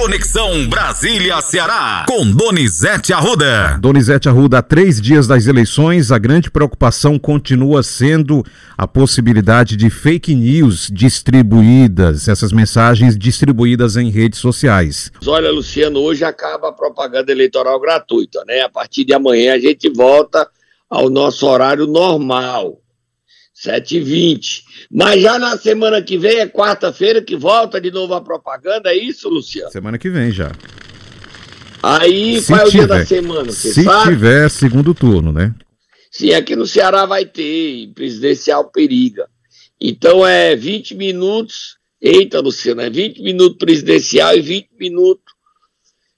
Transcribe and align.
Conexão 0.00 0.66
Brasília-Ceará, 0.66 2.06
com 2.08 2.24
Donizete 2.30 3.12
Arruda. 3.12 3.78
Donizete 3.82 4.30
Arruda, 4.30 4.56
há 4.56 4.62
três 4.62 4.98
dias 4.98 5.26
das 5.26 5.46
eleições, 5.46 6.10
a 6.10 6.16
grande 6.16 6.50
preocupação 6.50 7.18
continua 7.18 7.82
sendo 7.82 8.42
a 8.78 8.88
possibilidade 8.88 9.76
de 9.76 9.90
fake 9.90 10.34
news 10.34 10.88
distribuídas, 10.90 12.28
essas 12.28 12.50
mensagens 12.50 13.14
distribuídas 13.14 13.98
em 13.98 14.08
redes 14.08 14.38
sociais. 14.38 15.12
Olha, 15.26 15.52
Luciano, 15.52 16.00
hoje 16.00 16.24
acaba 16.24 16.70
a 16.70 16.72
propaganda 16.72 17.30
eleitoral 17.30 17.78
gratuita, 17.78 18.42
né? 18.46 18.62
A 18.62 18.70
partir 18.70 19.04
de 19.04 19.12
amanhã 19.12 19.52
a 19.52 19.58
gente 19.58 19.90
volta 19.90 20.48
ao 20.88 21.10
nosso 21.10 21.46
horário 21.46 21.86
normal. 21.86 22.80
7h20. 23.64 24.62
Mas 24.90 25.22
já 25.22 25.38
na 25.38 25.56
semana 25.56 26.00
que 26.02 26.16
vem, 26.18 26.38
é 26.38 26.46
quarta-feira, 26.46 27.22
que 27.22 27.36
volta 27.36 27.80
de 27.80 27.90
novo 27.90 28.14
a 28.14 28.20
propaganda, 28.20 28.90
é 28.90 28.96
isso, 28.96 29.28
Luciano? 29.28 29.70
Semana 29.70 29.98
que 29.98 30.08
vem 30.08 30.30
já. 30.30 30.52
Aí, 31.82 32.40
Se 32.40 32.48
qual 32.48 32.60
é 32.60 32.64
o 32.64 32.70
dia 32.70 32.82
tiver. 32.82 32.98
da 32.98 33.06
semana? 33.06 33.52
Se 33.52 33.84
sabe? 33.84 34.10
tiver 34.10 34.50
segundo 34.50 34.94
turno, 34.94 35.32
né? 35.32 35.54
Sim, 36.10 36.32
aqui 36.34 36.56
no 36.56 36.66
Ceará 36.66 37.06
vai 37.06 37.24
ter, 37.24 37.92
presidencial 37.94 38.70
periga. 38.70 39.26
Então 39.80 40.26
é 40.26 40.54
20 40.54 40.94
minutos, 40.94 41.76
eita, 42.02 42.40
Luciano, 42.40 42.82
é 42.82 42.90
20 42.90 43.22
minutos 43.22 43.56
presidencial 43.58 44.36
e 44.36 44.40
20 44.40 44.68
minutos. 44.78 45.24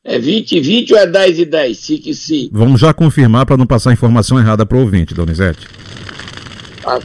É 0.04 0.18
20 0.18 0.56
e 0.56 0.60
20 0.60 0.94
ou 0.94 0.98
é 0.98 1.06
10 1.06 1.38
e 1.38 1.44
10? 1.44 1.78
Sim 1.78 1.98
que 1.98 2.12
sim. 2.12 2.50
Vamos 2.52 2.80
já 2.80 2.92
confirmar 2.92 3.46
para 3.46 3.56
não 3.56 3.66
passar 3.66 3.92
informação 3.92 4.36
errada 4.36 4.66
para 4.66 4.76
o 4.76 4.80
ouvinte, 4.80 5.14
Donizete. 5.14 5.68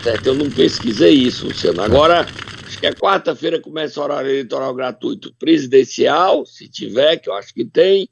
Certo, 0.01 0.27
eu 0.27 0.33
não 0.33 0.49
pesquisei 0.49 1.13
isso, 1.13 1.45
Luciano. 1.45 1.81
Agora, 1.83 2.21
acho 2.65 2.79
que 2.79 2.87
é 2.87 2.91
quarta-feira 2.91 3.61
começa 3.61 3.99
o 3.99 4.03
horário 4.03 4.31
eleitoral 4.31 4.73
gratuito 4.73 5.31
presidencial, 5.37 6.45
se 6.47 6.67
tiver, 6.67 7.17
que 7.17 7.29
eu 7.29 7.33
acho 7.33 7.53
que 7.53 7.63
tem. 7.63 8.09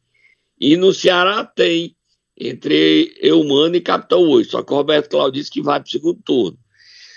E 0.59 0.77
no 0.77 0.93
Ceará 0.93 1.43
tem, 1.43 1.95
entre 2.37 3.17
Eumano 3.19 3.75
e 3.75 3.81
Capitão 3.81 4.21
8. 4.21 4.51
Só 4.51 4.61
que 4.61 4.71
o 4.71 4.75
Roberto 4.75 5.09
Claudio 5.09 5.33
disse 5.33 5.49
que 5.49 5.61
vai 5.61 5.79
para 5.79 5.87
o 5.87 5.91
segundo 5.91 6.21
turno. 6.23 6.57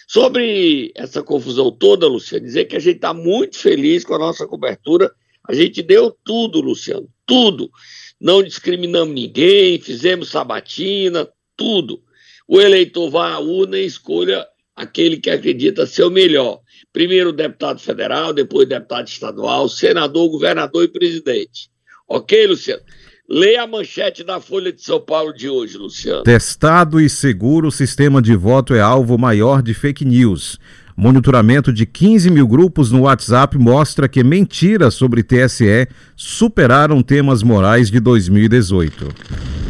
Sobre 0.09 0.93
essa 0.95 1.23
confusão 1.23 1.71
toda, 1.71 2.09
Luciano, 2.09 2.47
dizer 2.47 2.65
que 2.65 2.77
a 2.77 2.81
gente 2.81 2.97
está 2.97 3.13
muito 3.13 3.59
feliz 3.59 4.03
com 4.03 4.15
a 4.15 4.19
nossa 4.19 4.47
cobertura. 4.47 5.13
A 5.47 5.53
gente 5.53 5.83
deu 5.83 6.11
tudo, 6.25 6.63
Luciano, 6.63 7.07
tudo. 7.27 7.71
Não 8.19 8.43
discriminamos 8.43 9.15
ninguém, 9.15 9.79
fizemos 9.79 10.31
sabatina, 10.31 11.29
tudo. 11.55 12.03
O 12.49 12.59
eleitor 12.59 13.11
vai 13.11 13.31
à 13.31 13.39
urna 13.39 13.77
e 13.79 13.85
escolha 13.85 14.47
aquele 14.75 15.19
que 15.19 15.29
acredita 15.29 15.85
ser 15.85 16.05
o 16.05 16.11
melhor. 16.11 16.61
Primeiro 16.93 17.31
deputado 17.31 17.79
federal, 17.79 18.33
depois 18.33 18.67
deputado 18.67 19.07
estadual, 19.07 19.69
senador, 19.69 20.31
governador 20.31 20.85
e 20.85 20.89
presidente. 20.89 21.69
Ok, 22.09 22.47
Luciano? 22.47 22.81
Leia 23.29 23.65
a 23.65 23.67
manchete 23.67 24.25
da 24.25 24.41
Folha 24.41 24.73
de 24.73 24.83
São 24.83 24.99
Paulo 24.99 25.35
de 25.35 25.51
hoje, 25.51 25.77
Luciano. 25.77 26.23
Testado 26.23 26.99
e 26.99 27.11
seguro, 27.11 27.69
o 27.69 27.73
sistema 27.73 28.23
de 28.23 28.35
voto 28.35 28.73
é 28.73 28.81
alvo 28.81 29.19
maior 29.19 29.61
de 29.61 29.75
fake 29.75 30.07
news. 30.07 30.59
Monitoramento 30.97 31.71
de 31.71 31.85
15 31.85 32.31
mil 32.31 32.49
grupos 32.49 32.91
no 32.91 33.03
WhatsApp 33.03 33.59
mostra 33.59 34.09
que 34.09 34.25
mentiras 34.25 34.95
sobre 34.95 35.23
TSE 35.23 35.87
superaram 36.17 37.03
temas 37.03 37.43
morais 37.43 37.91
de 37.91 38.01
2018. 38.01 39.68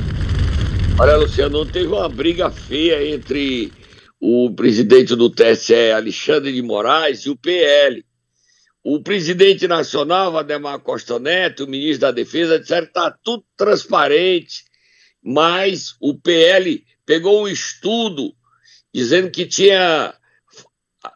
Olha, 1.00 1.16
Luciano, 1.16 1.64
teve 1.64 1.86
uma 1.86 2.08
briga 2.08 2.50
feia 2.50 3.14
entre 3.14 3.72
o 4.20 4.50
presidente 4.50 5.14
do 5.14 5.30
TSE, 5.30 5.92
Alexandre 5.92 6.52
de 6.52 6.60
Moraes, 6.60 7.20
e 7.20 7.30
o 7.30 7.36
PL. 7.36 8.04
O 8.82 9.00
presidente 9.00 9.68
nacional, 9.68 10.32
Valdemar 10.32 10.80
Costa 10.80 11.20
Neto, 11.20 11.64
o 11.64 11.68
ministro 11.68 12.00
da 12.00 12.10
Defesa, 12.10 12.58
disseram 12.58 12.86
que 12.86 12.90
está 12.90 13.16
tudo 13.22 13.44
transparente, 13.56 14.64
mas 15.22 15.94
o 16.00 16.18
PL 16.18 16.84
pegou 17.06 17.44
um 17.44 17.48
estudo 17.48 18.34
dizendo 18.92 19.30
que 19.30 19.46
tinha 19.46 20.12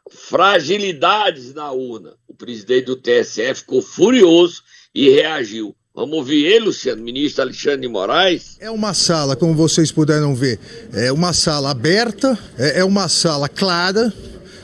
fragilidades 0.08 1.54
na 1.54 1.72
urna. 1.72 2.16
O 2.28 2.34
presidente 2.36 2.84
do 2.84 2.94
TSE 2.94 3.52
ficou 3.56 3.82
furioso 3.82 4.62
e 4.94 5.10
reagiu. 5.10 5.74
Vamos 5.94 6.16
ouvir 6.16 6.46
ele, 6.46 6.64
Luciano, 6.66 7.02
ministro 7.02 7.42
Alexandre 7.42 7.82
de 7.82 7.88
Moraes. 7.88 8.56
É 8.58 8.70
uma 8.70 8.94
sala, 8.94 9.36
como 9.36 9.54
vocês 9.54 9.92
puderam 9.92 10.34
ver, 10.34 10.58
é 10.90 11.12
uma 11.12 11.34
sala 11.34 11.70
aberta, 11.70 12.38
é 12.58 12.78
é 12.78 12.84
uma 12.84 13.10
sala 13.10 13.46
clara, 13.46 14.10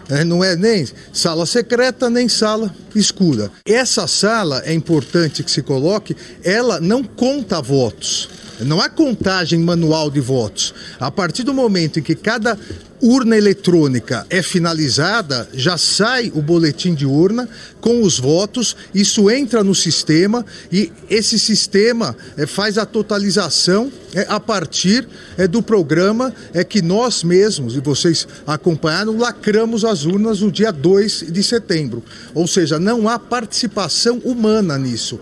é, 0.08 0.24
não 0.24 0.42
é 0.42 0.56
nem 0.56 0.88
sala 1.12 1.44
secreta 1.44 2.08
nem 2.08 2.30
sala 2.30 2.74
escura. 2.94 3.52
Essa 3.66 4.06
sala, 4.06 4.62
é 4.64 4.72
importante 4.72 5.42
que 5.42 5.50
se 5.50 5.60
coloque, 5.60 6.16
ela 6.42 6.80
não 6.80 7.04
conta 7.04 7.60
votos. 7.60 8.30
Não 8.60 8.80
há 8.80 8.88
contagem 8.88 9.60
manual 9.60 10.10
de 10.10 10.20
votos. 10.20 10.74
A 10.98 11.10
partir 11.10 11.42
do 11.42 11.54
momento 11.54 11.98
em 11.98 12.02
que 12.02 12.14
cada 12.14 12.58
urna 13.00 13.36
eletrônica 13.36 14.26
é 14.28 14.42
finalizada, 14.42 15.48
já 15.54 15.78
sai 15.78 16.32
o 16.34 16.42
boletim 16.42 16.94
de 16.94 17.06
urna 17.06 17.48
com 17.80 18.02
os 18.02 18.18
votos, 18.18 18.76
isso 18.92 19.30
entra 19.30 19.62
no 19.62 19.74
sistema 19.74 20.44
e 20.70 20.90
esse 21.08 21.38
sistema 21.38 22.16
eh, 22.36 22.46
faz 22.46 22.76
a 22.76 22.84
totalização 22.84 23.90
eh, 24.14 24.26
a 24.28 24.40
partir 24.40 25.08
eh, 25.36 25.46
do 25.46 25.62
programa 25.62 26.34
é 26.52 26.64
que 26.64 26.82
nós 26.82 27.22
mesmos, 27.22 27.76
e 27.76 27.80
vocês 27.80 28.26
acompanharam, 28.46 29.16
lacramos 29.16 29.84
as 29.84 30.04
urnas 30.04 30.40
no 30.40 30.50
dia 30.50 30.72
2 30.72 31.26
de 31.30 31.42
setembro. 31.42 32.02
Ou 32.34 32.46
seja, 32.46 32.78
não 32.78 33.08
há 33.08 33.18
participação 33.18 34.18
humana 34.24 34.76
nisso. 34.76 35.20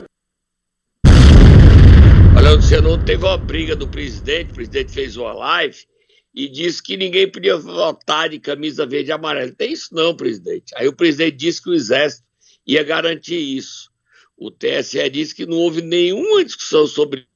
Olha, 2.47 2.55
Luciano, 2.55 2.97
teve 3.05 3.25
uma 3.25 3.37
briga 3.37 3.75
do 3.75 3.89
presidente, 3.89 4.53
o 4.53 4.55
presidente 4.55 4.93
fez 4.93 5.17
uma 5.17 5.33
live 5.33 5.79
e 6.33 6.49
disse 6.49 6.81
que 6.81 6.97
ninguém 6.97 7.29
podia 7.29 7.57
votar 7.57 8.29
de 8.29 8.39
camisa 8.39 8.87
verde 8.87 9.11
e 9.11 9.13
amarela. 9.13 9.51
Tem 9.51 9.73
isso 9.73 9.93
não, 9.93 10.15
presidente. 10.15 10.73
Aí 10.77 10.87
o 10.87 10.93
presidente 10.93 11.39
disse 11.39 11.61
que 11.61 11.71
o 11.71 11.75
Exército 11.75 12.25
ia 12.65 12.85
garantir 12.85 13.35
isso. 13.37 13.91
O 14.37 14.49
TSE 14.49 15.11
disse 15.11 15.35
que 15.35 15.45
não 15.45 15.57
houve 15.57 15.83
nenhuma 15.83 16.45
discussão 16.45 16.87
sobre 16.87 17.27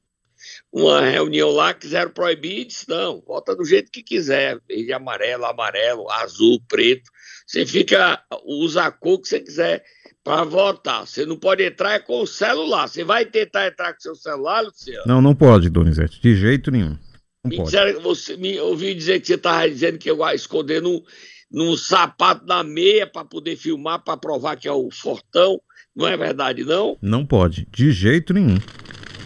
uma 0.73 1.01
reunião 1.01 1.51
lá, 1.51 1.75
quiseram 1.75 2.11
proibir 2.11 2.61
e 2.61 2.65
disse, 2.65 2.89
não, 2.89 3.21
vota 3.27 3.57
do 3.57 3.65
jeito 3.65 3.91
que 3.91 4.03
quiser, 4.03 4.61
verde, 4.69 4.93
amarelo, 4.93 5.45
amarelo, 5.45 6.11
azul, 6.11 6.61
preto. 6.69 7.11
Você 7.47 7.67
fica, 7.67 8.23
usa 8.45 8.85
a 8.85 8.91
cor 8.93 9.21
que 9.21 9.29
você 9.29 9.41
quiser 9.41 9.85
para 10.23 10.45
votar. 10.45 11.07
Você 11.07 11.27
não 11.27 11.37
pode 11.37 11.65
entrar 11.65 11.95
é 11.95 11.99
com 11.99 12.21
o 12.21 12.27
celular. 12.27 12.87
Você 12.87 13.03
vai 13.03 13.27
tentar 13.27 13.67
entrar 13.67 13.93
com 13.93 14.01
seu 14.01 14.15
celular, 14.15 14.61
Luciano? 14.61 15.03
Não, 15.07 15.21
não 15.21 15.35
pode, 15.35 15.69
Donizete, 15.69 16.21
de 16.21 16.37
jeito 16.37 16.71
nenhum. 16.71 16.97
Não 17.43 17.51
Me, 17.51 17.57
pode. 17.57 17.71
disseram, 17.71 18.01
você, 18.01 18.37
me 18.37 18.59
ouvi 18.61 18.95
dizer 18.95 19.21
que 19.21 19.27
você 19.27 19.35
estava 19.35 19.69
dizendo 19.69 19.99
que 19.99 20.09
eu 20.09 20.19
ia 20.19 20.35
esconder 20.35 20.81
num, 20.81 21.03
num 21.51 21.77
sapato 21.77 22.47
na 22.47 22.63
meia 22.63 23.07
para 23.07 23.25
poder 23.25 23.57
filmar, 23.57 24.05
para 24.05 24.17
provar 24.17 24.57
que 24.57 24.69
é 24.69 24.73
o 24.73 24.89
fortão. 24.93 25.61
Não 25.97 26.07
é 26.07 26.17
verdade, 26.17 26.63
não? 26.63 26.97
Não 27.03 27.27
pode, 27.27 27.67
de 27.69 27.91
jeito 27.91 28.33
nenhum, 28.33 28.59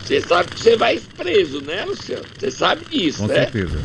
Você 0.04 0.20
sabe 0.20 0.50
que 0.50 0.60
você 0.60 0.76
vai 0.76 0.98
preso, 1.16 1.64
né, 1.64 1.84
Luciano? 1.86 2.24
Você 2.38 2.50
sabe 2.50 2.84
disso, 2.90 3.22
com 3.22 3.28
né? 3.28 3.34
certeza. 3.46 3.78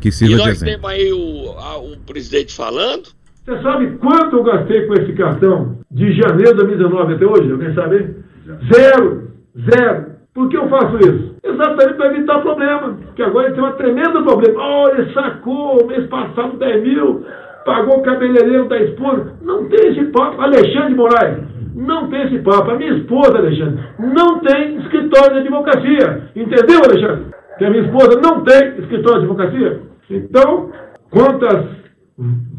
Que 0.00 0.08
E 0.08 0.12
sirva 0.12 0.32
de 0.34 0.38
nós 0.40 0.48
exemplo. 0.62 0.74
temos 0.74 0.90
aí 0.90 1.12
o, 1.12 1.50
a- 1.58 1.78
o 1.78 1.96
presidente 2.06 2.54
falando. 2.54 3.08
Você 3.46 3.62
sabe 3.62 3.90
quanto 3.98 4.36
eu 4.36 4.42
gastei 4.44 4.86
com 4.86 4.94
esse 4.94 5.12
cartão 5.14 5.78
de 5.90 6.12
janeiro 6.12 6.50
de 6.50 6.56
2019 6.64 7.14
até 7.14 7.26
hoje? 7.26 7.50
Alguém 7.50 7.74
sabe? 7.74 8.14
Zero. 8.72 9.30
Zero. 9.70 10.14
Por 10.34 10.48
que 10.48 10.56
eu 10.56 10.68
faço 10.68 10.96
isso? 10.98 11.34
Exatamente 11.44 11.94
para 11.94 12.06
evitar 12.14 12.40
problema. 12.42 12.94
Porque 13.06 13.22
agora 13.22 13.46
ele 13.46 13.54
tem 13.54 13.64
um 13.64 13.72
tremendo 13.72 14.22
problema. 14.24 14.60
Olha, 14.60 15.00
ele 15.00 15.12
sacou 15.14 15.86
mês 15.86 16.06
passado 16.08 16.58
10 16.58 16.82
mil, 16.82 17.24
pagou 17.64 17.98
o 18.00 18.02
cabeleireiro 18.02 18.68
da 18.68 18.78
esposa. 18.82 19.32
Não 19.42 19.68
tem 19.68 19.90
esse 19.92 20.04
papo. 20.10 20.40
Alexandre 20.42 20.88
de 20.88 20.94
Moraes, 20.94 21.38
não 21.74 22.08
tem 22.08 22.22
esse 22.22 22.38
papo. 22.38 22.70
A 22.70 22.76
minha 22.76 22.94
esposa, 22.94 23.38
Alexandre, 23.38 23.84
não 23.98 24.38
tem 24.40 24.78
escritório 24.78 25.34
de 25.34 25.40
advocacia. 25.40 26.30
Entendeu, 26.36 26.80
Alexandre? 26.84 27.26
Que 27.58 27.64
a 27.64 27.70
minha 27.70 27.82
esposa 27.82 28.20
não 28.22 28.44
tem 28.44 28.78
escritório 28.78 29.20
de 29.20 29.26
advocacia. 29.26 29.80
Então, 30.10 30.70
quantas 31.10 31.66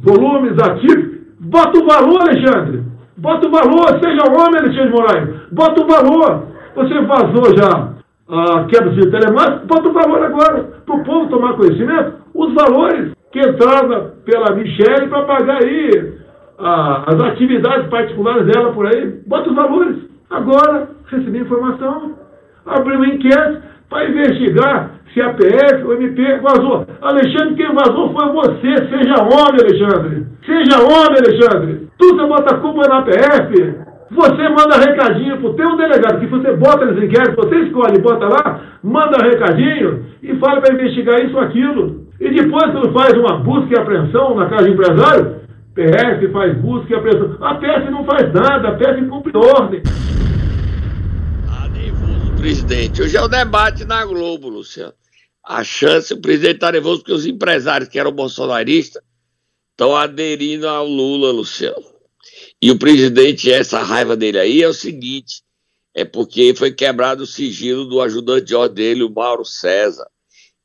volumes 0.04 0.54
ativos. 0.62 1.16
Bota 1.40 1.80
o 1.80 1.86
valor, 1.86 2.22
Alexandre. 2.22 2.84
Bota 3.18 3.48
o 3.48 3.52
valor, 3.52 4.00
seja 4.04 4.24
homem, 4.30 4.60
Alexandre 4.60 4.90
Moraes. 4.90 5.30
Bota 5.52 5.84
o 5.84 5.88
valor. 5.88 6.48
Você 6.76 7.02
vazou 7.02 7.58
já 7.58 7.96
a 8.28 8.66
quebra 8.66 8.92
de 8.92 9.10
telemático, 9.10 9.68
bota 9.68 9.88
o 9.88 9.94
valor 9.94 10.26
agora, 10.26 10.64
para 10.86 10.96
o 10.96 11.04
povo 11.04 11.30
tomar 11.30 11.54
conhecimento, 11.54 12.16
os 12.34 12.54
valores 12.56 13.14
que 13.32 13.40
entrava 13.40 14.16
pela 14.26 14.56
Michelle 14.56 15.08
para 15.08 15.26
pagar 15.26 15.64
aí 15.64 16.18
ah, 16.60 17.04
as 17.08 17.22
atividades 17.22 17.88
particulares 17.90 18.46
dela 18.48 18.72
por 18.74 18.86
aí. 18.88 19.22
Bota 19.28 19.50
os 19.50 19.56
valores. 19.56 19.98
Agora, 20.30 20.90
recebi 21.08 21.40
informação, 21.40 22.14
abri 22.66 22.96
uma 22.96 23.08
enquete 23.08 23.60
para 23.90 24.10
investigar 24.10 24.92
se 25.14 25.22
a 25.22 25.34
PF 25.34 25.84
ou 25.86 25.94
MP 25.94 26.40
vazou. 26.40 26.86
Alexandre, 27.02 27.56
quem 27.56 27.74
vazou 27.74 28.14
foi 28.14 28.32
você. 28.34 28.76
Seja 28.90 29.24
homem, 29.24 29.62
Alexandre. 29.62 30.26
Seja 30.46 30.84
homem, 30.84 31.18
Alexandre. 31.18 31.88
Tu 31.98 32.08
você 32.08 32.28
bota 32.28 32.56
a 32.56 32.60
culpa 32.60 32.82
na 32.90 33.02
PF. 33.04 33.86
Você 34.12 34.50
manda 34.50 34.78
recadinho 34.78 35.38
pro 35.38 35.54
teu 35.54 35.76
delegado, 35.76 36.20
que 36.20 36.28
você 36.28 36.54
bota 36.54 36.86
nos 36.86 37.04
inquéritos, 37.04 37.36
você 37.36 37.56
escolhe, 37.62 38.00
bota 38.02 38.28
lá, 38.28 38.62
manda 38.84 39.18
recadinho 39.24 40.06
e 40.22 40.36
fala 40.36 40.62
para 40.62 40.76
investigar 40.76 41.20
isso 41.26 41.36
ou 41.36 41.42
aquilo. 41.42 42.06
E 42.20 42.30
depois, 42.30 42.72
quando 42.72 42.94
faz 42.94 43.14
uma 43.18 43.40
busca 43.40 43.74
e 43.74 43.80
apreensão 43.80 44.36
na 44.36 44.48
casa 44.48 44.66
de 44.66 44.74
empresário, 44.74 45.36
PF 45.76 46.32
faz 46.32 46.58
busca 46.62 46.94
e 46.94 46.96
apreensão. 46.96 47.38
A 47.46 47.56
PF 47.56 47.92
não 47.92 48.06
faz 48.06 48.34
nada, 48.34 48.70
a 48.70 48.78
PF 48.78 49.10
cumpre 49.10 49.38
ordem. 49.38 49.84
Ah, 51.50 51.68
nervoso, 51.68 52.34
presidente. 52.38 53.02
Hoje 53.02 53.18
é 53.18 53.22
o 53.22 53.28
debate 53.28 53.84
na 53.84 54.06
Globo, 54.06 54.48
Luciano. 54.48 54.94
A 55.44 55.66
chance, 55.66 56.14
o 56.14 56.22
presidente 56.22 56.56
está 56.56 56.72
nervoso 56.72 57.02
porque 57.02 57.12
os 57.12 57.26
empresários 57.26 57.90
que 57.90 58.00
eram 58.00 58.14
bolsonaristas 58.14 59.04
estão 59.72 59.94
aderindo 59.94 60.66
ao 60.66 60.88
Lula, 60.88 61.34
Luciano. 61.34 61.84
E 62.62 62.72
o 62.72 62.80
presidente, 62.80 63.52
essa 63.52 63.84
raiva 63.84 64.16
dele 64.16 64.40
aí 64.40 64.64
é 64.64 64.68
o 64.70 64.74
seguinte: 64.74 65.44
é 65.94 66.06
porque 66.06 66.56
foi 66.56 66.72
quebrado 66.72 67.24
o 67.24 67.28
sigilo 67.28 67.84
do 67.84 68.02
ajudante 68.02 68.46
de 68.46 68.56
ordem 68.56 68.76
dele, 68.76 69.04
o 69.04 69.14
Mauro 69.14 69.44
César 69.44 70.08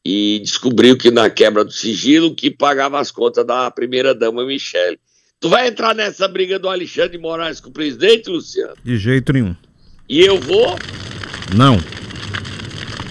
e 0.04 0.40
descobriu 0.42 0.96
que 0.96 1.10
na 1.10 1.28
quebra 1.28 1.64
do 1.64 1.72
sigilo 1.72 2.34
que 2.34 2.50
pagava 2.50 2.98
as 2.98 3.10
contas 3.10 3.44
da 3.46 3.70
primeira-dama 3.70 4.44
Michele. 4.44 4.98
Tu 5.38 5.48
vai 5.48 5.68
entrar 5.68 5.94
nessa 5.94 6.28
briga 6.28 6.58
do 6.58 6.68
Alexandre 6.68 7.12
de 7.12 7.18
Moraes 7.18 7.60
com 7.60 7.70
o 7.70 7.72
presidente, 7.72 8.28
Luciano? 8.28 8.74
De 8.84 8.96
jeito 8.96 9.32
nenhum. 9.32 9.56
E 10.08 10.20
eu 10.20 10.38
vou? 10.38 10.78
Não. 11.56 11.78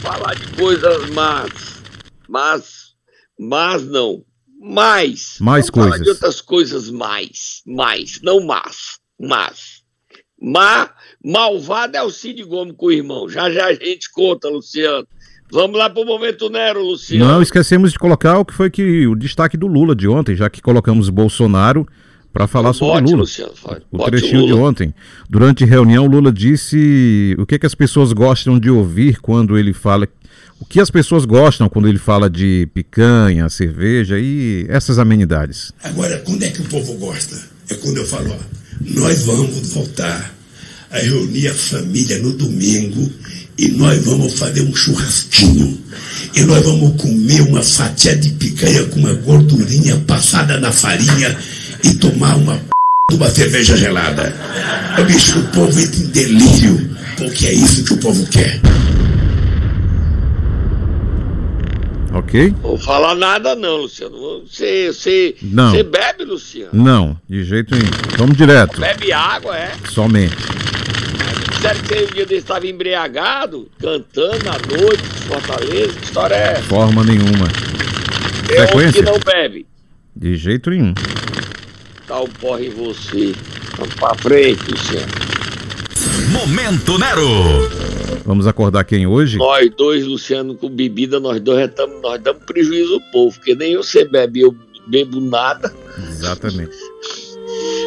Falar 0.01 0.35
de 0.35 0.47
coisas 0.55 1.09
más. 1.09 1.81
Mas, 2.27 2.95
mas 3.39 3.83
não. 3.85 4.23
Mais. 4.59 5.37
Mais 5.39 5.65
Vamos 5.65 5.69
coisas. 5.69 5.91
Falar 5.91 6.03
de 6.03 6.09
outras 6.09 6.41
coisas 6.41 6.89
mais. 6.91 7.61
Mais. 7.65 8.19
Não 8.21 8.41
más. 8.41 8.99
Mas. 9.19 9.79
Má, 10.41 10.93
malvado 11.23 11.97
é 11.97 12.03
o 12.03 12.09
Cid 12.09 12.43
Gomes 12.43 12.75
com 12.77 12.87
o 12.87 12.91
irmão. 12.91 13.27
Já 13.27 13.51
já 13.51 13.67
a 13.67 13.73
gente 13.73 14.09
conta, 14.11 14.47
Luciano. 14.47 15.07
Vamos 15.51 15.77
lá 15.77 15.89
pro 15.89 16.05
momento 16.05 16.49
Nero, 16.49 16.83
Luciano. 16.83 17.25
Não 17.25 17.41
esquecemos 17.41 17.91
de 17.91 17.99
colocar 17.99 18.37
o 18.37 18.45
que 18.45 18.53
foi 18.53 18.69
que 18.69 19.07
o 19.07 19.15
destaque 19.15 19.57
do 19.57 19.67
Lula 19.67 19.95
de 19.95 20.07
ontem, 20.07 20.35
já 20.35 20.49
que 20.49 20.61
colocamos 20.61 21.09
Bolsonaro 21.09 21.87
para 22.31 22.45
falar 22.45 22.73
sobre 22.73 23.01
Bote, 23.01 23.11
Lula. 23.11 23.21
Luciano. 23.21 23.51
O 23.91 23.97
Bote 23.97 24.11
trechinho 24.11 24.45
de 24.45 24.53
Lula. 24.53 24.69
ontem. 24.69 24.93
Durante 25.27 25.65
reunião, 25.65 26.05
Lula 26.05 26.31
disse 26.31 27.35
o 27.39 27.45
que, 27.45 27.57
que 27.57 27.65
as 27.65 27.73
pessoas 27.73 28.13
gostam 28.13 28.59
de 28.59 28.69
ouvir 28.69 29.19
quando 29.19 29.57
ele 29.57 29.73
fala. 29.73 30.07
O 30.59 30.65
que 30.65 30.79
as 30.79 30.91
pessoas 30.91 31.25
gostam 31.25 31.67
quando 31.67 31.87
ele 31.87 31.97
fala 31.97 32.29
de 32.29 32.67
picanha, 32.73 33.49
cerveja 33.49 34.19
e 34.19 34.65
essas 34.69 34.99
amenidades. 34.99 35.71
Agora, 35.83 36.19
quando 36.19 36.43
é 36.43 36.49
que 36.49 36.61
o 36.61 36.65
povo 36.65 36.93
gosta? 36.95 37.35
É 37.69 37.75
quando 37.75 37.97
eu 37.97 38.05
falo, 38.05 38.31
ó, 38.31 38.37
nós 38.81 39.23
vamos 39.23 39.73
voltar 39.73 40.35
a 40.91 40.97
reunir 40.97 41.47
a 41.47 41.53
família 41.53 42.17
no 42.19 42.33
domingo 42.33 43.09
e 43.59 43.67
nós 43.71 44.01
vamos 44.05 44.39
fazer 44.39 44.61
um 44.61 44.73
churrasquinho. 44.73 45.77
E 46.33 46.41
nós 46.43 46.63
vamos 46.63 47.01
comer 47.01 47.41
uma 47.41 47.61
fatia 47.61 48.15
de 48.15 48.29
picanha 48.29 48.85
com 48.85 49.01
uma 49.01 49.13
gordurinha 49.13 49.97
passada 50.07 50.57
na 50.59 50.71
farinha 50.71 51.37
e 51.83 51.93
tomar 51.95 52.37
uma 52.37 52.55
p... 52.55 52.63
de 53.11 53.17
uma 53.17 53.29
cerveja 53.29 53.75
gelada. 53.75 54.33
Ô, 54.97 55.03
bicho, 55.03 55.39
o 55.39 55.43
povo 55.49 55.77
entra 55.77 55.99
em 55.99 56.07
delírio, 56.07 56.89
porque 57.17 57.47
é 57.47 57.53
isso 57.53 57.83
que 57.83 57.93
o 57.93 57.97
povo 57.97 58.25
quer. 58.27 58.61
Ok? 62.13 62.55
Vou 62.61 62.77
falar 62.77 63.15
nada 63.15 63.55
não, 63.55 63.77
Luciano. 63.81 64.41
Você, 64.47 64.87
você, 64.87 65.35
Não. 65.41 65.71
você 65.71 65.83
bebe, 65.83 66.23
Luciano? 66.23 66.71
Não, 66.71 67.17
de 67.29 67.43
jeito 67.43 67.75
nenhum. 67.75 67.91
Vamos 68.17 68.37
direto. 68.37 68.79
Bebe 68.79 69.11
água, 69.11 69.57
é? 69.57 69.73
Somente. 69.91 70.35
Sério 71.61 71.83
que 71.83 71.93
um 72.03 72.05
dia 72.15 72.25
desse 72.25 72.41
estava 72.41 72.65
embriagado, 72.67 73.69
cantando 73.79 74.49
à 74.49 74.57
noite, 74.77 75.03
Fortaleza? 75.27 75.93
Que 75.93 76.05
história 76.05 76.35
é 76.35 76.51
essa? 76.53 76.63
Forma 76.63 77.03
nenhuma. 77.03 77.47
É 78.49 78.65
Sequência? 78.67 78.93
que 78.93 79.09
não 79.09 79.19
bebe. 79.19 79.65
De 80.15 80.35
jeito 80.37 80.69
nenhum. 80.69 80.93
Dá 82.07 82.21
um 82.21 82.27
porre 82.27 82.67
em 82.67 82.69
você. 82.69 83.33
Vamos 83.77 83.93
pra 83.95 84.15
frente, 84.15 84.61
Luciano. 84.71 85.07
Momento 86.31 86.97
Nero. 86.97 87.69
Vamos 88.25 88.47
acordar 88.47 88.83
quem 88.83 89.05
hoje? 89.07 89.37
Nós 89.37 89.69
dois, 89.75 90.05
Luciano, 90.05 90.55
com 90.55 90.69
bebida, 90.69 91.19
nós 91.19 91.39
dois 91.41 91.59
já 91.61 91.67
tamo- 91.67 91.99
nós 92.01 92.21
damos 92.21 92.43
prejuízo 92.43 92.93
ao 92.95 93.01
povo, 93.11 93.35
porque 93.37 93.55
nem 93.55 93.75
você 93.75 94.05
bebe, 94.05 94.41
eu 94.41 94.55
bebo 94.87 95.19
nada. 95.19 95.73
Exatamente. 96.09 96.71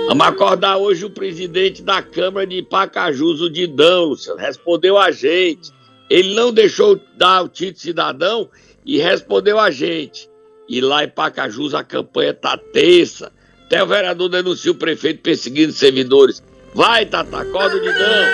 Vamos 0.06 0.26
acordar 0.26 0.76
hoje 0.76 1.04
o 1.04 1.10
presidente 1.10 1.82
da 1.82 2.02
Câmara 2.02 2.46
de 2.46 2.62
Pacajus, 2.62 3.40
o 3.40 3.48
Didão, 3.48 4.06
Luciano, 4.06 4.38
respondeu 4.38 4.98
a 4.98 5.10
gente. 5.10 5.70
Ele 6.10 6.34
não 6.34 6.52
deixou 6.52 7.00
dar 7.16 7.42
o 7.42 7.48
título 7.48 7.78
cidadão 7.78 8.48
e 8.84 8.98
respondeu 8.98 9.58
a 9.58 9.70
gente. 9.70 10.28
E 10.68 10.80
lá 10.80 11.04
em 11.04 11.08
Pacajus 11.08 11.72
a 11.72 11.84
campanha 11.84 12.34
tá 12.34 12.58
tensa. 12.58 13.32
Até 13.64 13.82
o 13.82 13.86
vereador 13.86 14.28
denuncia 14.28 14.72
o 14.72 14.74
prefeito 14.74 15.22
perseguindo 15.22 15.72
servidores. 15.72 16.42
Vai, 16.74 17.06
Tata, 17.06 17.38
acorda 17.38 17.76
o 17.76 17.80
Didão. 17.80 18.24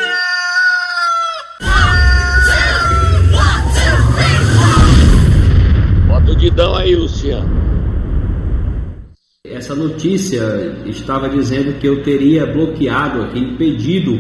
Bota 6.08 6.32
o 6.32 6.36
Didão 6.36 6.74
aí, 6.74 6.96
Luciano. 6.96 7.77
Essa 9.50 9.74
notícia 9.74 10.76
estava 10.86 11.28
dizendo 11.28 11.78
que 11.78 11.86
eu 11.86 12.02
teria 12.02 12.46
bloqueado, 12.46 13.22
aqui, 13.22 13.38
impedido 13.38 14.18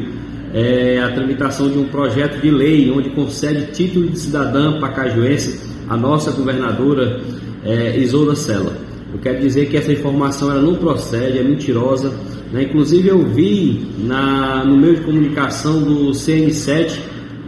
eh, 0.54 0.98
a 1.02 1.12
tramitação 1.12 1.68
de 1.68 1.78
um 1.78 1.84
projeto 1.84 2.40
de 2.40 2.50
lei 2.50 2.90
onde 2.90 3.10
concede 3.10 3.72
título 3.72 4.08
de 4.08 4.18
cidadã 4.18 4.80
pacajuense 4.80 5.60
à 5.88 5.96
nossa 5.96 6.30
governadora 6.30 7.20
eh, 7.64 7.98
Isolda 7.98 8.34
Sela. 8.34 8.72
Eu 9.12 9.18
quero 9.18 9.40
dizer 9.40 9.68
que 9.68 9.76
essa 9.76 9.92
informação 9.92 10.50
ela 10.50 10.62
não 10.62 10.74
procede, 10.76 11.38
é 11.38 11.42
mentirosa. 11.42 12.12
né? 12.52 12.62
Inclusive 12.62 13.08
eu 13.08 13.22
vi 13.22 13.86
na, 13.98 14.64
no 14.64 14.76
meio 14.76 14.96
de 14.96 15.02
comunicação 15.02 15.82
do 15.82 16.10
CN7 16.10 16.98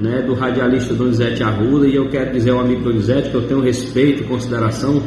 né, 0.00 0.22
do 0.22 0.34
radialista 0.34 0.94
Donizete 0.94 1.42
Arruda, 1.42 1.86
e 1.86 1.94
eu 1.94 2.08
quero 2.08 2.32
dizer 2.32 2.50
ao 2.50 2.60
amigo 2.60 2.82
Donizete 2.82 3.30
que 3.30 3.34
eu 3.34 3.42
tenho 3.42 3.60
respeito 3.60 4.22
e 4.22 4.26
consideração, 4.26 5.02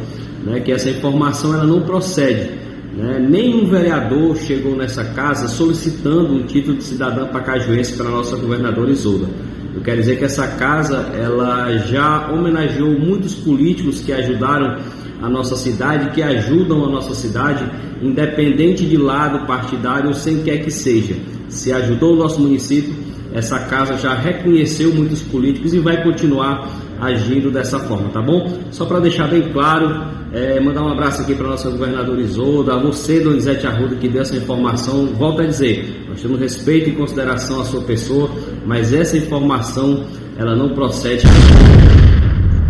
né, 0.46 0.60
que 0.60 0.72
essa 0.72 0.90
informação 0.90 1.54
ela 1.54 1.66
não 1.66 1.82
procede. 1.82 2.52
Né? 2.96 3.26
Nenhum 3.28 3.68
vereador 3.68 4.38
chegou 4.38 4.76
nessa 4.76 5.04
casa 5.04 5.48
solicitando 5.48 6.36
um 6.36 6.44
título 6.44 6.78
de 6.78 6.84
cidadã 6.84 7.26
pacajuense 7.26 7.94
para 7.94 8.08
a 8.08 8.12
nossa 8.12 8.38
governadora 8.38 8.92
Isolda. 8.92 9.28
Eu 9.74 9.82
quero 9.82 9.98
dizer 9.98 10.20
que 10.20 10.26
essa 10.26 10.48
casa 10.48 10.98
ela 11.20 11.76
já 11.78 12.32
homenageou 12.32 12.92
muitos 13.00 13.34
políticos 13.34 14.02
que 14.02 14.14
ajudaram 14.14 14.78
a 15.20 15.28
nossa 15.28 15.56
cidade, 15.56 16.12
que 16.12 16.22
ajudam 16.22 16.86
a 16.86 16.90
nossa 16.90 17.16
cidade, 17.16 17.66
independente 18.00 18.86
de 18.86 18.98
lado 18.98 19.48
partidário 19.48 20.10
ou 20.10 20.14
sem 20.14 20.44
quer 20.44 20.60
que 20.60 20.70
seja. 20.70 21.16
Se 21.50 21.74
ajudou 21.74 22.14
o 22.14 22.18
nosso 22.18 22.40
município, 22.40 22.94
essa 23.34 23.60
casa 23.62 23.98
já 23.98 24.14
reconheceu 24.14 24.94
muitos 24.94 25.22
políticos 25.22 25.74
e 25.74 25.80
vai 25.80 26.04
continuar 26.04 26.70
agindo 27.02 27.52
dessa 27.52 27.80
forma, 27.80 28.10
tá 28.10 28.22
bom? 28.22 28.60
Só 28.72 28.86
para 28.86 29.00
deixar 29.00 29.28
bem 29.28 29.52
claro, 29.52 30.08
é, 30.32 30.60
mandar 30.60 30.84
um 30.84 30.92
abraço 30.92 31.22
aqui 31.22 31.34
para 31.36 31.48
nossa 31.48 31.70
governadora 31.70 32.22
Isolda, 32.22 32.76
a 32.76 32.80
você, 32.80 33.20
Donizete 33.20 33.66
Arruda, 33.66 33.96
que 33.96 34.08
deu 34.08 34.22
essa 34.22 34.36
informação. 34.36 35.08
Volto 35.08 35.42
a 35.42 35.46
dizer, 35.46 36.06
nós 36.08 36.22
temos 36.22 36.40
respeito 36.40 36.90
e 36.90 36.96
consideração 36.96 37.60
à 37.60 37.66
sua 37.66 37.82
pessoa, 37.82 38.30
mas 38.66 38.94
essa 38.94 39.18
informação, 39.18 40.08
ela 40.38 40.56
não 40.56 40.70
procede. 40.70 41.26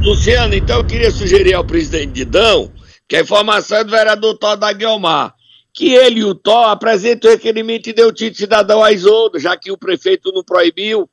Luciano, 0.02 0.56
então 0.56 0.78
eu 0.78 0.84
queria 0.86 1.12
sugerir 1.12 1.54
ao 1.54 1.64
presidente 1.64 2.08
Didão 2.08 2.72
que 3.08 3.18
a 3.18 3.22
informação 3.22 3.78
é 3.78 3.84
do 3.84 3.92
vereador 3.92 4.38
Tó 4.38 4.56
da 4.56 4.72
Guilmar, 4.74 5.34
que 5.74 5.92
ele 5.92 6.20
e 6.20 6.24
o 6.24 6.36
Tó 6.36 6.66
apresentem 6.66 7.30
o 7.30 7.34
requerimento 7.34 7.90
e 7.90 7.94
dê 7.94 8.04
o 8.04 8.12
título 8.12 8.32
de 8.32 8.38
cidadão 8.38 8.84
a 8.84 8.92
Isoldo, 8.92 9.40
já 9.40 9.58
que 9.58 9.72
o 9.72 9.78
prefeito 9.78 10.32
não 10.32 10.44
proibiu. 10.44 11.10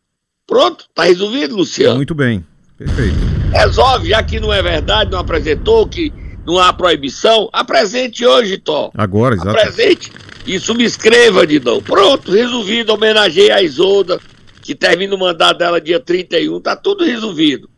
Pronto, 0.47 0.85
tá 0.95 1.05
resolvido, 1.05 1.57
Luciano. 1.57 1.97
Muito 1.97 2.15
bem. 2.15 2.45
Perfeito. 2.77 3.17
Resolve, 3.53 4.11
já 4.11 4.23
que 4.23 4.39
não 4.39 4.53
é 4.53 4.63
verdade, 4.63 5.11
não 5.11 5.19
apresentou, 5.19 5.89
que 5.89 6.13
não 6.47 6.59
há 6.59 6.73
proibição, 6.73 7.49
apresente 7.53 8.27
hoje, 8.27 8.59
Tó. 8.59 8.91
Agora, 8.95 9.35
exato. 9.35 9.51
Apresente 9.51 10.13
e 10.47 10.59
subscreva, 10.59 11.47
Didão. 11.47 11.81
Pronto, 11.83 12.31
resolvido, 12.31 12.93
homenageei 12.93 13.51
a 13.51 13.63
Isolda, 13.63 14.21
que 14.61 14.75
termina 14.75 15.15
o 15.15 15.19
mandato 15.19 15.59
dela 15.59 15.81
dia 15.81 16.01
31, 16.01 16.61
tá 16.61 16.77
tudo 16.77 17.05
resolvido. 17.05 17.69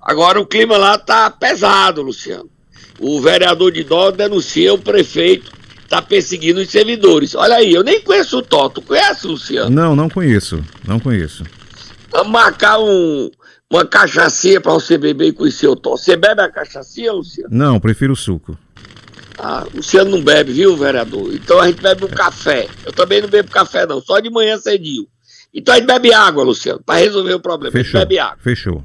Agora 0.00 0.40
o 0.40 0.46
clima 0.46 0.76
lá 0.76 0.96
tá 0.96 1.28
pesado, 1.30 2.02
Luciano. 2.02 2.48
O 3.00 3.20
vereador 3.20 3.72
de 3.72 3.82
Dó 3.82 4.10
denuncia 4.10 4.72
o 4.72 4.78
prefeito 4.78 5.59
tá 5.90 6.00
perseguindo 6.00 6.60
os 6.60 6.70
servidores. 6.70 7.34
Olha 7.34 7.56
aí, 7.56 7.74
eu 7.74 7.82
nem 7.82 8.00
conheço 8.00 8.38
o 8.38 8.42
Tó. 8.42 8.68
Tu 8.68 8.80
conhece, 8.80 9.26
Luciano? 9.26 9.68
Não, 9.68 9.96
não 9.96 10.08
conheço. 10.08 10.64
Não 10.86 11.00
conheço. 11.00 11.42
Vamos 12.12 12.30
marcar 12.30 12.78
um, 12.78 13.28
uma 13.68 13.84
cachaçinha 13.84 14.60
pra 14.60 14.72
você 14.72 14.96
beber 14.96 15.26
e 15.26 15.32
conhecer 15.32 15.66
o 15.66 15.74
Tó. 15.74 15.96
Você 15.96 16.16
bebe 16.16 16.40
a 16.40 16.48
cachaçinha, 16.48 17.12
Luciano? 17.12 17.50
Não, 17.50 17.80
prefiro 17.80 18.14
suco. 18.14 18.56
Ah, 19.36 19.66
o 19.72 19.78
Luciano 19.78 20.12
não 20.12 20.22
bebe, 20.22 20.52
viu, 20.52 20.76
vereador? 20.76 21.34
Então 21.34 21.58
a 21.58 21.66
gente 21.66 21.82
bebe 21.82 22.04
um 22.04 22.08
café. 22.08 22.68
Eu 22.86 22.92
também 22.92 23.20
não 23.20 23.28
bebo 23.28 23.50
café, 23.50 23.84
não, 23.84 24.00
só 24.00 24.20
de 24.20 24.30
manhã 24.30 24.58
cedinho. 24.58 25.08
Então 25.52 25.74
a 25.74 25.78
gente 25.78 25.88
bebe 25.88 26.14
água, 26.14 26.44
Luciano, 26.44 26.80
para 26.86 27.00
resolver 27.00 27.34
o 27.34 27.40
problema. 27.40 27.72
Fechou. 27.72 27.98
bebe 27.98 28.16
água. 28.16 28.38
Fechou. 28.40 28.84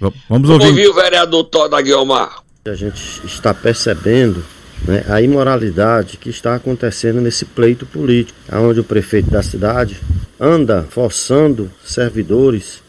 Vamos 0.00 0.16
Vamos 0.28 0.50
ouvir. 0.50 0.66
ouvir. 0.66 0.86
o 0.88 0.94
vereador 0.94 1.42
Toda 1.44 1.80
Guilmar. 1.82 2.42
A 2.64 2.74
gente 2.74 3.26
está 3.26 3.52
percebendo 3.52 4.44
né, 4.86 5.04
a 5.08 5.20
imoralidade 5.20 6.16
que 6.16 6.30
está 6.30 6.54
acontecendo 6.54 7.20
nesse 7.20 7.44
pleito 7.44 7.86
político, 7.86 8.38
onde 8.52 8.80
o 8.80 8.84
prefeito 8.84 9.30
da 9.30 9.42
cidade 9.42 10.00
anda 10.38 10.82
forçando 10.82 11.70
servidores, 11.84 12.82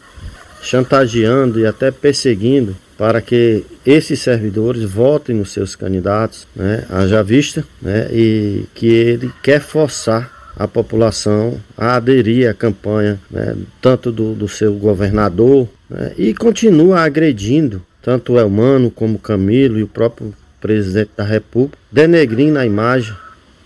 chantageando 0.62 1.60
e 1.60 1.66
até 1.66 1.90
perseguindo 1.90 2.76
para 2.96 3.20
que 3.20 3.64
esses 3.84 4.20
servidores 4.20 4.84
votem 4.84 5.36
nos 5.36 5.52
seus 5.52 5.74
candidatos, 5.74 6.46
né, 6.54 6.84
haja 6.88 7.22
vista, 7.22 7.64
né, 7.82 8.08
e 8.12 8.64
que 8.74 8.86
ele 8.86 9.30
quer 9.42 9.60
forçar 9.60 10.32
a 10.56 10.68
população 10.68 11.60
a 11.76 11.96
aderir 11.96 12.48
à 12.48 12.54
campanha, 12.54 13.18
né, 13.30 13.56
tanto 13.80 14.12
do, 14.12 14.34
do 14.34 14.46
seu 14.46 14.74
governador, 14.74 15.68
né, 15.90 16.12
e 16.16 16.32
continua 16.32 17.00
agredindo 17.00 17.82
tanto 18.00 18.34
o 18.34 18.38
Elmano 18.38 18.90
como 18.90 19.16
o 19.16 19.20
Camilo 19.20 19.78
e 19.78 19.82
o 19.82 19.88
próprio 19.88 20.32
presidente 20.64 21.10
da 21.14 21.24
República, 21.24 21.76
denegrindo 21.92 22.58
a 22.58 22.64
imagem, 22.64 23.14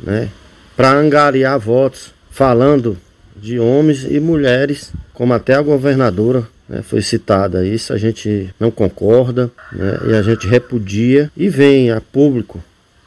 né, 0.00 0.28
para 0.76 0.90
angariar 0.90 1.56
votos, 1.56 2.12
falando 2.28 2.98
de 3.36 3.60
homens 3.60 4.02
e 4.02 4.18
mulheres, 4.18 4.92
como 5.14 5.32
até 5.32 5.54
a 5.54 5.62
governadora 5.62 6.42
né, 6.68 6.82
foi 6.82 7.00
citada. 7.00 7.64
Isso 7.64 7.92
a 7.92 7.96
gente 7.96 8.52
não 8.58 8.72
concorda 8.72 9.48
né, 9.70 9.98
e 10.08 10.14
a 10.14 10.22
gente 10.22 10.48
repudia 10.48 11.30
e 11.36 11.48
vem 11.48 11.92
a 11.92 12.00
público 12.00 12.60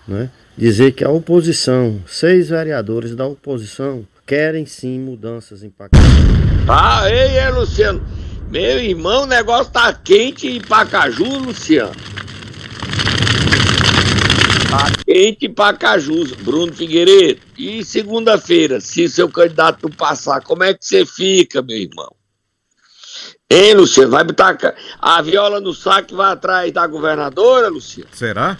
né, 0.07 0.29
dizer 0.57 0.93
que 0.93 1.03
a 1.03 1.09
oposição, 1.09 1.99
seis 2.07 2.47
vereadores 2.47 3.13
da 3.13 3.25
oposição, 3.25 4.05
querem 4.25 4.65
sim 4.65 5.01
mudanças 5.01 5.63
em 5.63 5.69
Pacaju. 5.69 6.01
Ah, 6.65 7.09
ei, 7.09 7.37
é, 7.37 7.49
Luciano. 7.49 8.01
Meu 8.49 8.79
irmão, 8.79 9.23
o 9.23 9.27
negócio 9.27 9.73
tá 9.73 9.91
quente 9.91 10.47
em 10.47 10.61
Pacaju, 10.61 11.39
Luciano. 11.39 11.91
Tá 14.71 14.89
quente 15.05 15.47
em 15.47 15.53
Pacaju, 15.53 16.33
Bruno 16.37 16.71
Figueiredo. 16.71 17.41
E 17.57 17.83
segunda-feira, 17.83 18.79
se 18.79 19.09
seu 19.09 19.27
candidato 19.27 19.83
não 19.83 19.91
passar, 19.91 20.41
como 20.41 20.63
é 20.63 20.73
que 20.73 20.85
você 20.85 21.05
fica, 21.05 21.61
meu 21.61 21.75
irmão? 21.75 22.15
Hein, 23.49 23.73
Luciano? 23.73 24.11
Vai 24.11 24.23
botar 24.23 24.57
a 24.97 25.21
viola 25.21 25.59
no 25.59 25.73
saco 25.73 26.13
e 26.13 26.15
vai 26.15 26.31
atrás 26.31 26.71
da 26.71 26.87
governadora, 26.87 27.67
Luciano? 27.67 28.09
Será? 28.13 28.57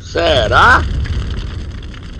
Será? 0.00 0.82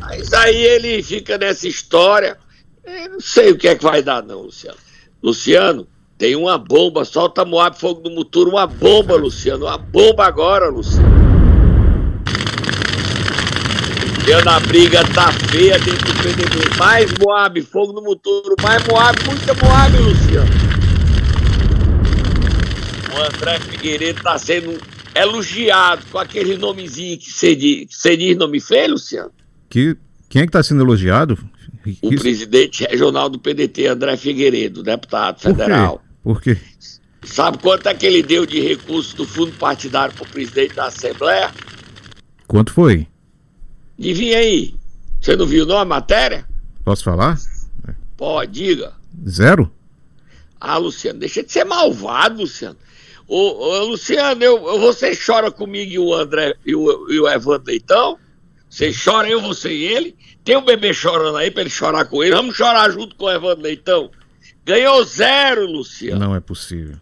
Mas 0.03 0.31
aí 0.35 0.63
ele 0.63 1.03
fica 1.03 1.39
nessa 1.39 1.67
história. 1.67 2.37
Eu 2.85 3.13
não 3.13 3.21
sei 3.21 3.53
o 3.53 3.57
que 3.57 3.69
é 3.69 3.75
que 3.75 3.85
vai 3.85 4.03
dar, 4.03 4.23
não, 4.23 4.43
Luciano. 4.43 4.77
Luciano, 5.23 5.89
tem 6.19 6.37
uma 6.37 6.59
bomba, 6.59 7.07
solta 7.07 7.43
Moab 7.43 7.79
Fogo 7.79 8.03
do 8.03 8.11
Muturo, 8.11 8.51
uma 8.51 8.67
bomba, 8.67 9.17
Luciano, 9.17 9.65
uma 9.65 9.79
bomba 9.79 10.27
agora, 10.27 10.69
Luciano. 10.69 11.38
Luciano, 14.29 14.51
a 14.51 14.61
briga 14.61 15.03
tá 15.15 15.33
feia 15.33 15.79
dentro 15.79 16.05
do 16.05 16.23
PDB. 16.23 16.77
Mais 16.77 17.11
Moab, 17.19 17.63
Fogo 17.63 17.95
no 17.95 18.03
Muturo, 18.03 18.55
mais 18.63 18.87
Moab, 18.87 19.19
muita 19.25 19.55
Moab, 19.55 19.97
Luciano. 19.97 20.51
O 23.15 23.23
André 23.23 23.59
Figueiredo 23.59 24.23
tá 24.23 24.39
sendo 24.39 24.79
elogiado 25.15 26.05
com 26.13 26.19
aquele 26.19 26.59
nomezinho 26.59 27.17
que 27.19 27.31
você 27.31 27.57
diz, 27.57 27.87
você 27.91 28.19
diz 28.19 28.37
nome 28.37 28.61
feio, 28.61 28.91
Luciano? 28.91 29.31
Que, 29.71 29.97
quem 30.29 30.43
é 30.43 30.45
que 30.45 30.51
está 30.51 30.63
sendo 30.63 30.83
elogiado? 30.83 31.39
O 32.03 32.15
presidente 32.15 32.85
regional 32.85 33.31
do 33.31 33.39
PDT, 33.39 33.87
André 33.87 34.15
Figueiredo, 34.19 34.83
deputado 34.83 35.37
Por 35.37 35.57
federal. 35.57 36.01
quê? 36.01 36.05
Por 36.23 36.43
quê? 36.43 36.59
Sabe 37.25 37.57
quanto 37.57 37.89
é 37.89 37.95
que 37.95 38.05
ele 38.05 38.23
deu 38.23 38.45
de 38.45 38.61
recursos 38.61 39.15
do 39.15 39.25
fundo 39.25 39.53
partidário 39.53 40.15
para 40.15 40.25
o 40.25 40.29
presidente 40.29 40.75
da 40.75 40.89
Assembleia? 40.89 41.51
Quanto 42.47 42.75
foi? 42.75 43.07
Adivinha 43.99 44.39
aí. 44.39 44.75
Você 45.21 45.35
não 45.35 45.47
viu 45.47 45.67
não 45.67 45.79
a 45.79 45.85
matéria? 45.85 46.47
Posso 46.85 47.03
falar? 47.03 47.37
Pode, 48.17 48.53
diga. 48.53 48.93
Zero? 49.29 49.71
Ah, 50.61 50.77
Luciano, 50.77 51.19
deixa 51.19 51.43
de 51.43 51.53
ser 51.53 51.65
malvado, 51.65 52.41
Luciano. 52.41 52.77
Ô, 53.27 53.37
ô, 53.37 53.85
Luciano, 53.85 54.43
eu, 54.43 54.61
você 54.81 55.15
chora 55.15 55.51
comigo 55.51 55.93
e 55.93 55.99
o 55.99 56.15
André 56.15 56.55
e 56.65 56.75
o, 56.75 57.11
e 57.11 57.21
o 57.21 57.29
Evandro 57.29 57.67
Leitão? 57.67 58.19
Você 58.71 58.93
chora, 58.93 59.29
eu, 59.29 59.41
você 59.41 59.71
e 59.71 59.85
ele? 59.85 60.17
Tem 60.45 60.57
um 60.57 60.65
bebê 60.65 60.95
chorando 60.95 61.37
aí 61.37 61.51
pra 61.51 61.63
ele 61.63 61.71
chorar 61.71 62.05
com 62.07 62.23
ele. 62.23 62.35
Vamos 62.35 62.57
chorar 62.57 62.91
junto 62.91 63.17
com 63.17 63.27
o 63.27 63.31
Evandro 63.31 63.63
Leitão. 63.63 64.11
Ganhou 64.65 65.05
zero, 65.05 65.67
Luciano. 65.67 66.19
Não 66.19 66.35
é 66.35 66.41
possível. 66.41 66.97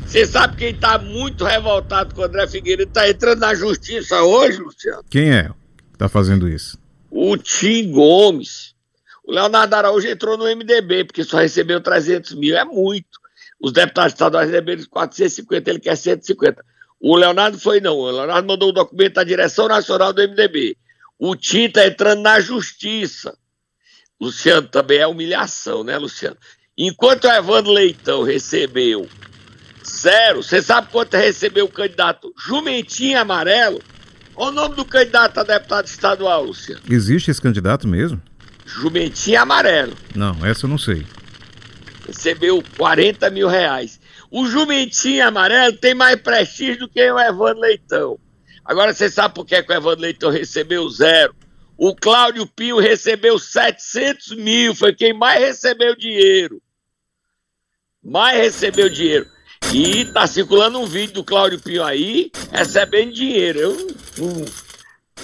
Você 0.00 0.26
sabe 0.26 0.56
quem 0.56 0.74
tá 0.74 0.98
muito 0.98 1.44
revoltado 1.44 2.14
com 2.14 2.20
o 2.20 2.24
André 2.24 2.46
Figueiredo? 2.46 2.90
Tá 2.90 3.08
entrando 3.08 3.40
na 3.40 3.54
justiça 3.54 4.22
hoje, 4.22 4.58
Luciano? 4.58 5.04
Quem 5.08 5.32
é 5.32 5.50
que 5.96 5.98
tá 5.98 6.08
fazendo 6.08 6.46
isso? 6.46 6.78
O 7.10 7.36
Tim 7.38 7.90
Gomes. 7.90 8.74
O 9.24 9.32
Leonardo 9.32 9.74
Araújo 9.74 10.06
entrou 10.06 10.36
no 10.36 10.44
MDB, 10.44 11.04
porque 11.04 11.24
só 11.24 11.38
recebeu 11.38 11.80
300 11.80 12.34
mil. 12.34 12.56
É 12.56 12.64
muito. 12.64 13.18
Os 13.58 13.72
deputados 13.72 14.12
estaduais 14.12 14.50
receberam 14.50 14.84
450, 14.84 15.70
ele 15.70 15.80
quer 15.80 15.96
150. 15.96 16.62
O 17.00 17.16
Leonardo 17.16 17.58
foi 17.58 17.80
não. 17.80 17.96
O 17.96 18.10
Leonardo 18.10 18.46
mandou 18.46 18.68
o 18.68 18.70
um 18.70 18.74
documento 18.74 19.18
à 19.18 19.24
direção 19.24 19.66
nacional 19.66 20.12
do 20.12 20.22
MDB. 20.22 20.76
O 21.18 21.34
Tim 21.34 21.64
está 21.64 21.86
entrando 21.86 22.20
na 22.20 22.38
justiça. 22.38 23.36
Luciano, 24.20 24.68
também 24.68 24.98
é 24.98 25.06
humilhação, 25.06 25.82
né, 25.82 25.96
Luciano? 25.96 26.36
Enquanto 26.76 27.24
o 27.24 27.32
Evandro 27.32 27.72
Leitão 27.72 28.22
recebeu 28.22 29.08
zero, 29.84 30.42
você 30.42 30.60
sabe 30.60 30.88
quanto 30.90 31.16
recebeu 31.16 31.64
o 31.64 31.70
candidato 31.70 32.32
Jumentinho 32.36 33.18
Amarelo? 33.18 33.82
Qual 34.36 34.50
o 34.50 34.52
nome 34.52 34.76
do 34.76 34.84
candidato 34.84 35.40
a 35.40 35.42
deputado 35.42 35.86
estadual, 35.86 36.44
Luciano? 36.44 36.82
Existe 36.90 37.30
esse 37.30 37.40
candidato 37.40 37.88
mesmo? 37.88 38.20
Jumentinho 38.66 39.40
Amarelo. 39.40 39.96
Não, 40.14 40.44
essa 40.44 40.66
eu 40.66 40.68
não 40.68 40.76
sei. 40.76 41.06
Recebeu 42.06 42.62
40 42.76 43.30
mil 43.30 43.48
reais. 43.48 43.98
O 44.30 44.46
Jumentinho 44.46 45.26
Amarelo 45.26 45.78
tem 45.78 45.94
mais 45.94 46.20
prestígio 46.20 46.80
do 46.80 46.88
que 46.88 47.00
o 47.10 47.18
Evandro 47.18 47.62
Leitão. 47.62 48.20
Agora 48.62 48.92
você 48.92 49.08
sabe 49.08 49.34
por 49.34 49.46
que, 49.46 49.62
que 49.62 49.72
o 49.72 49.74
Evandro 49.74 50.02
Leitão 50.02 50.30
recebeu 50.30 50.86
zero? 50.90 51.34
O 51.78 51.96
Cláudio 51.96 52.46
Pinho 52.46 52.78
recebeu 52.78 53.38
700 53.38 54.36
mil, 54.36 54.74
foi 54.74 54.94
quem 54.94 55.14
mais 55.14 55.40
recebeu 55.40 55.96
dinheiro. 55.96 56.60
Mais 58.04 58.36
recebeu 58.36 58.90
dinheiro. 58.90 59.26
E 59.72 60.04
tá 60.06 60.26
circulando 60.26 60.78
um 60.78 60.86
vídeo 60.86 61.14
do 61.14 61.24
Cláudio 61.24 61.60
Pinho 61.60 61.84
aí, 61.84 62.30
recebendo 62.52 63.12
dinheiro. 63.12 63.58
Eu 63.58 63.86
não, 64.18 64.44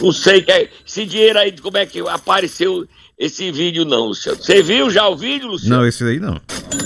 não 0.01 0.13
sei 0.13 0.43
que 0.43 0.53
é, 0.53 0.69
esse 0.87 1.07
dinheiro 1.07 1.39
aí, 1.39 1.53
como 1.59 1.79
é 1.79 1.87
que 1.87 2.01
apareceu 2.01 2.87
esse 3.19 3.51
vídeo 3.53 3.85
não, 3.85 4.07
Luciano. 4.07 4.43
Você 4.43 4.63
viu 4.63 4.91
já 4.91 5.09
o 5.09 5.17
vídeo, 5.17 5.49
Luciano? 5.49 5.77
Não, 5.77 5.87
esse 5.87 6.03
aí 6.05 6.19
não. 6.19 6.41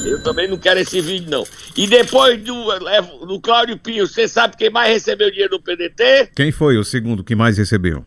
Eu 0.05 0.23
também 0.23 0.47
não 0.49 0.59
quero 0.59 0.81
esse 0.81 1.01
vídeo, 1.01 1.31
não. 1.31 1.45
E 1.77 1.87
depois 1.87 2.41
do, 2.43 3.27
do 3.27 3.41
Cláudio 3.41 3.79
Pinho, 3.79 4.07
você 4.07 4.29
sabe 4.29 4.57
quem 4.57 4.71
mais 4.71 4.93
recebeu 4.93 5.31
dinheiro 5.31 5.57
do 5.57 5.63
PDT? 5.63 6.33
Quem 6.37 6.53
foi 6.53 6.77
o 6.77 6.85
segundo 6.85 7.25
que 7.25 7.35
mais 7.35 7.57
recebeu? 7.57 8.05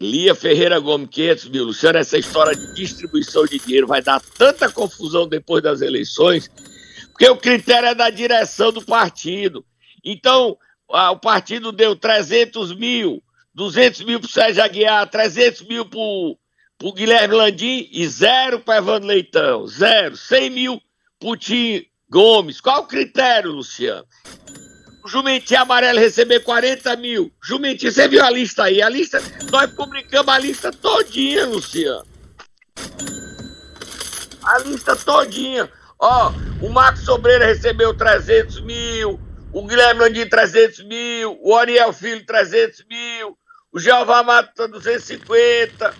Lia 0.00 0.34
Ferreira 0.34 0.80
Gomes, 0.80 1.08
500 1.10 1.48
mil. 1.48 1.64
Luciano, 1.64 1.98
essa 1.98 2.18
história 2.18 2.56
de 2.56 2.74
distribuição 2.74 3.46
de 3.46 3.58
dinheiro 3.58 3.86
vai 3.86 4.02
dar 4.02 4.20
tanta 4.36 4.68
confusão 4.68 5.28
depois 5.28 5.62
das 5.62 5.80
eleições, 5.80 6.50
porque 7.22 7.30
o 7.30 7.36
critério 7.36 7.90
é 7.90 7.94
da 7.94 8.10
direção 8.10 8.72
do 8.72 8.84
partido. 8.84 9.64
Então, 10.04 10.58
a, 10.90 11.12
o 11.12 11.20
partido 11.20 11.70
deu 11.70 11.94
300 11.94 12.74
mil, 12.74 13.22
200 13.54 14.02
mil 14.02 14.18
para 14.18 14.26
o 14.26 14.30
Sérgio 14.30 14.64
Aguiar, 14.64 15.08
300 15.08 15.62
mil 15.62 15.84
para 15.84 16.00
o 16.00 16.92
Guilherme 16.92 17.36
Landim 17.36 17.88
e 17.92 18.08
zero 18.08 18.58
para 18.58 18.78
Evandro 18.78 19.06
Leitão. 19.06 19.68
Zero. 19.68 20.16
100 20.16 20.50
mil 20.50 20.82
para 21.20 21.28
o 21.28 21.36
Tim 21.36 21.84
Gomes. 22.10 22.60
Qual 22.60 22.82
o 22.82 22.86
critério, 22.88 23.52
Luciano? 23.52 24.04
O 25.04 25.08
Jumentinho 25.08 25.60
Amarelo 25.60 26.00
receber 26.00 26.40
40 26.40 26.96
mil. 26.96 27.32
Jumentinho, 27.40 27.92
você 27.92 28.08
viu 28.08 28.24
a 28.24 28.30
lista 28.30 28.64
aí? 28.64 28.82
A 28.82 28.88
lista, 28.88 29.22
nós 29.52 29.70
publicamos 29.70 30.28
a 30.28 30.38
lista 30.40 30.72
todinha, 30.72 31.46
Luciano. 31.46 32.04
A 34.42 34.58
lista 34.58 34.96
todinha. 34.96 35.70
Ó, 36.04 36.32
o 36.60 36.68
Marcos 36.68 37.04
Sobreira 37.04 37.46
recebeu 37.46 37.94
300 37.94 38.60
mil, 38.62 39.20
o 39.52 39.64
Guilherme 39.64 40.00
Landim 40.00 40.26
300 40.26 40.82
mil, 40.84 41.38
o 41.40 41.54
Ariel 41.54 41.92
Filho 41.92 42.26
300 42.26 42.84
mil, 42.90 43.38
o 43.70 43.78
Jeová 43.78 44.20
Mata 44.24 44.66
250, 44.66 45.94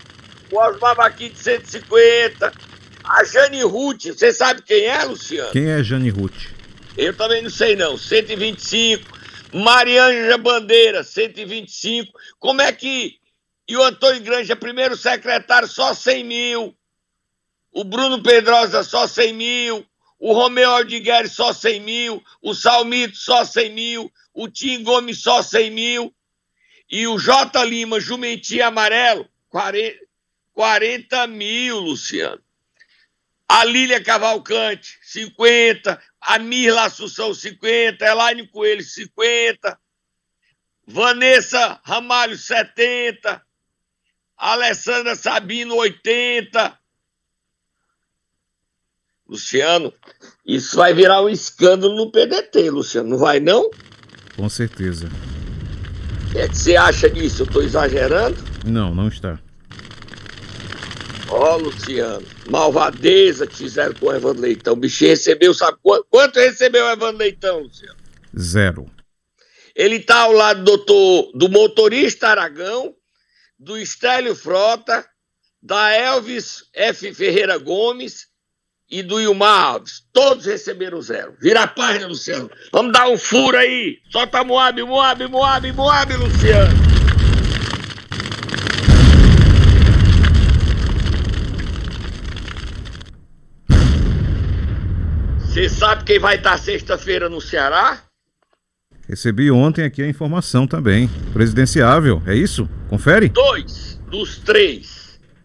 o 0.50 0.58
Osmar 0.58 0.96
Baquim 0.96 1.32
150, 1.32 2.52
a 3.04 3.22
Jane 3.22 3.62
Ruth, 3.62 4.06
você 4.06 4.32
sabe 4.32 4.62
quem 4.62 4.86
é, 4.86 5.04
Luciano? 5.04 5.52
Quem 5.52 5.70
é 5.70 5.84
Jane 5.84 6.10
Ruth? 6.10 6.50
Eu 6.98 7.16
também 7.16 7.40
não 7.40 7.50
sei 7.50 7.76
não, 7.76 7.96
125. 7.96 9.08
Marianja 9.54 10.36
Bandeira, 10.36 11.04
125. 11.04 12.12
Como 12.40 12.60
é 12.60 12.72
que... 12.72 13.18
E 13.68 13.76
o 13.76 13.82
Antônio 13.84 14.20
Granja, 14.20 14.56
primeiro 14.56 14.96
secretário, 14.96 15.68
só 15.68 15.94
100 15.94 16.24
mil. 16.24 16.76
o 17.72 17.84
Bruno 17.84 18.22
Pedrosa 18.22 18.82
só 18.82 19.06
100 19.06 19.32
mil, 19.32 19.86
o 20.22 20.32
Romeu 20.34 20.70
Aldigueri 20.70 21.28
só 21.28 21.52
100 21.52 21.80
mil, 21.80 22.24
o 22.40 22.54
Salmito 22.54 23.16
só 23.16 23.44
100 23.44 23.70
mil, 23.70 24.12
o 24.32 24.48
Tim 24.48 24.84
Gomes 24.84 25.20
só 25.20 25.42
100 25.42 25.70
mil, 25.72 26.14
e 26.88 27.08
o 27.08 27.18
J. 27.18 27.64
Lima, 27.64 27.98
Jumentinho 27.98 28.64
Amarelo, 28.64 29.28
40, 29.48 29.98
40 30.52 31.26
mil, 31.26 31.80
Luciano. 31.80 32.40
A 33.48 33.64
Lília 33.64 34.00
Cavalcante, 34.00 34.96
50. 35.02 36.00
A 36.20 36.38
Mirla 36.38 36.84
Assunção, 36.84 37.34
50. 37.34 38.06
Elaine 38.06 38.46
Coelho, 38.46 38.84
50. 38.84 39.76
Vanessa 40.86 41.80
Ramalho, 41.82 42.38
70. 42.38 43.42
Alessandra 44.36 45.16
Sabino, 45.16 45.74
80. 45.74 46.78
Luciano, 49.28 49.92
isso 50.44 50.76
vai 50.76 50.92
virar 50.92 51.22
um 51.22 51.28
escândalo 51.28 51.94
no 51.94 52.10
PDT, 52.10 52.70
Luciano, 52.70 53.10
não 53.10 53.18
vai 53.18 53.40
não? 53.40 53.70
Com 54.36 54.48
certeza. 54.48 55.08
O 56.28 56.32
que, 56.32 56.38
é 56.38 56.48
que 56.48 56.56
você 56.56 56.76
acha 56.76 57.08
disso? 57.08 57.42
Eu 57.42 57.46
estou 57.46 57.62
exagerando? 57.62 58.36
Não, 58.64 58.94
não 58.94 59.08
está. 59.08 59.38
Ó, 61.28 61.54
oh, 61.54 61.56
Luciano, 61.56 62.26
malvadeza 62.50 63.46
que 63.46 63.56
fizeram 63.56 63.94
com 63.94 64.06
o 64.06 64.14
Evandro 64.14 64.42
Leitão. 64.42 64.74
O 64.74 64.76
bichinho 64.76 65.10
recebeu, 65.10 65.54
sabe 65.54 65.78
quanto, 65.82 66.06
quanto 66.10 66.38
recebeu 66.38 66.84
o 66.84 66.90
Evandro 66.90 67.18
Leitão, 67.18 67.60
Luciano? 67.60 67.96
Zero. 68.38 68.90
Ele 69.74 69.96
está 69.96 70.20
ao 70.20 70.32
lado 70.32 70.58
do, 70.58 70.76
doutor, 70.76 71.32
do 71.34 71.48
motorista 71.48 72.28
Aragão, 72.28 72.94
do 73.58 73.78
Estélio 73.78 74.34
Frota, 74.34 75.06
da 75.62 75.92
Elvis 75.92 76.64
F. 76.74 77.14
Ferreira 77.14 77.56
Gomes 77.56 78.26
e 78.92 79.02
do 79.02 79.18
Ilmar 79.18 79.64
Alves. 79.64 80.02
Todos 80.12 80.44
receberam 80.44 81.00
zero. 81.00 81.34
Vira 81.40 81.62
a 81.62 81.66
página, 81.66 82.06
Luciano. 82.06 82.50
Vamos 82.70 82.92
dar 82.92 83.08
um 83.08 83.16
furo 83.16 83.56
aí. 83.56 83.98
Solta 84.10 84.44
Moab, 84.44 84.82
Moab, 84.82 85.26
Moab, 85.28 85.72
Moab, 85.72 86.14
Luciano. 86.14 86.92
Você 95.38 95.68
sabe 95.68 96.04
quem 96.04 96.18
vai 96.18 96.36
estar 96.36 96.58
sexta-feira 96.58 97.30
no 97.30 97.40
Ceará? 97.40 98.02
Recebi 99.08 99.50
ontem 99.50 99.84
aqui 99.84 100.02
a 100.02 100.08
informação 100.08 100.66
também. 100.66 101.08
Presidenciável, 101.32 102.22
é 102.26 102.34
isso? 102.34 102.68
Confere? 102.88 103.30
Dois 103.30 103.98
dos 104.10 104.38
três. 104.38 105.01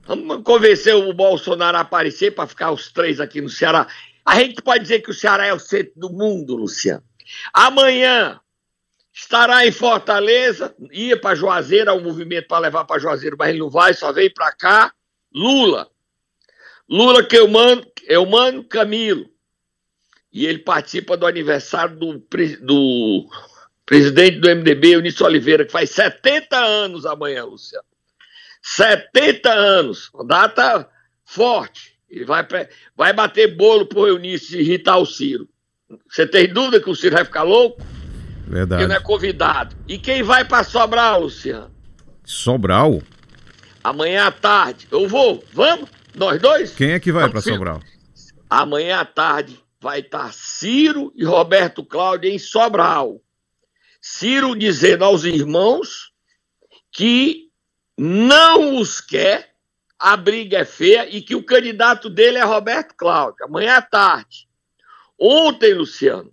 Vamos 0.08 0.42
convencer 0.44 0.96
o 0.96 1.12
Bolsonaro 1.12 1.78
a 1.78 1.82
aparecer 1.82 2.32
para 2.32 2.48
ficar 2.48 2.72
os 2.72 2.92
três 2.92 3.20
aqui 3.20 3.42
no 3.42 3.50
Ceará. 3.50 3.88
A 4.26 4.36
gente 4.40 4.62
pode 4.62 4.84
dizer 4.84 5.02
que 5.02 5.12
o 5.12 5.14
Ceará 5.14 5.46
é 5.46 5.54
o 5.54 5.60
centro 5.60 5.94
do 5.98 6.10
mundo, 6.10 6.56
Luciano. 6.56 7.04
Amanhã 7.54 8.40
estará 9.14 9.66
em 9.66 9.72
Fortaleza, 9.72 10.74
ia 10.92 11.20
para 11.20 11.36
Juazeiro, 11.36 11.92
o 11.92 11.98
um 11.98 12.04
movimento 12.04 12.48
para 12.48 12.60
levar 12.60 12.86
para 12.86 13.00
Juazeiro, 13.00 13.36
mas 13.38 13.50
ele 13.50 13.60
não 13.60 13.70
vai, 13.70 13.94
só 13.94 14.14
veio 14.14 14.34
para 14.34 14.52
cá. 14.54 14.94
Lula. 15.34 15.90
Lula 16.90 17.22
que 17.22 17.38
eu 17.38 17.48
mando, 17.50 17.86
eu 18.06 18.26
mando 18.26 18.64
Camilo 18.64 19.30
e 20.32 20.46
ele 20.46 20.60
participa 20.60 21.18
do 21.18 21.26
aniversário 21.26 21.98
do, 21.98 22.24
do 22.62 23.30
presidente 23.86 24.40
do 24.40 24.48
MDB, 24.48 24.96
Eunício 24.96 25.26
Oliveira, 25.26 25.66
que 25.66 25.72
faz 25.72 25.90
70 25.90 26.58
anos 26.58 27.06
amanhã, 27.06 27.44
Luciano. 27.44 27.87
70 28.76 29.50
anos, 29.50 30.12
data 30.26 30.90
forte. 31.24 31.98
Ele 32.10 32.26
vai, 32.26 32.46
vai 32.96 33.14
bater 33.14 33.56
bolo 33.56 33.86
pro 33.86 34.08
Eunício 34.08 34.58
e 34.58 34.62
irritar 34.62 34.98
o 34.98 35.06
Ciro. 35.06 35.48
Você 36.10 36.28
tem 36.28 36.52
dúvida 36.52 36.82
que 36.82 36.90
o 36.90 36.96
Ciro 36.96 37.16
vai 37.16 37.24
ficar 37.24 37.44
louco? 37.44 37.82
Verdade. 38.46 38.82
Porque 38.82 38.88
não 38.88 38.96
é 38.96 39.00
convidado. 39.00 39.76
E 39.88 39.98
quem 39.98 40.22
vai 40.22 40.44
para 40.44 40.66
Sobral, 40.66 41.22
Luciano? 41.22 41.72
Sobral? 42.26 43.02
Amanhã 43.82 44.28
à 44.28 44.32
tarde. 44.32 44.86
Eu 44.92 45.08
vou. 45.08 45.42
Vamos? 45.54 45.90
Nós 46.14 46.42
dois? 46.42 46.76
Quem 46.76 46.92
é 46.92 47.00
que 47.00 47.12
vai 47.12 47.30
para 47.30 47.40
Sobral? 47.40 47.82
Amanhã 48.50 49.00
à 49.00 49.06
tarde 49.06 49.58
vai 49.80 50.02
estar 50.02 50.34
Ciro 50.34 51.14
e 51.16 51.24
Roberto 51.24 51.86
Cláudio 51.86 52.30
em 52.30 52.38
Sobral. 52.38 53.22
Ciro 54.02 54.58
dizendo 54.58 55.06
aos 55.06 55.24
irmãos 55.24 56.12
que 56.92 57.47
não 57.98 58.78
os 58.78 59.02
quer, 59.02 59.56
a 59.98 60.16
briga 60.16 60.60
é 60.60 60.66
feia 60.66 61.10
e 61.10 61.22
que 61.22 61.36
o 61.36 61.44
candidato 61.44 62.10
dele 62.10 62.38
é 62.38 62.44
Roberto 62.44 62.94
Cláudio, 62.96 63.46
amanhã 63.46 63.78
à 63.78 63.82
tarde. 63.82 64.48
Ontem, 65.20 65.74
Luciano, 65.74 66.32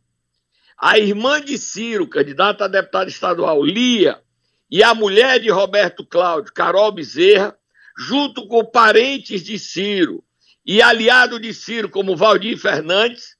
a 0.76 0.98
irmã 0.98 1.40
de 1.40 1.56
Ciro, 1.56 2.06
candidata 2.06 2.66
a 2.66 2.68
deputada 2.68 3.08
estadual, 3.08 3.64
Lia, 3.64 4.22
e 4.70 4.82
a 4.82 4.94
mulher 4.94 5.40
de 5.40 5.48
Roberto 5.48 6.04
Cláudio, 6.04 6.52
Carol 6.52 6.92
Bezerra, 6.92 7.56
junto 7.96 8.46
com 8.48 8.64
parentes 8.64 9.42
de 9.42 9.58
Ciro 9.58 10.22
e 10.66 10.82
aliado 10.82 11.38
de 11.38 11.54
Ciro, 11.54 11.88
como 11.88 12.16
Valdir 12.16 12.58
Fernandes, 12.58 13.36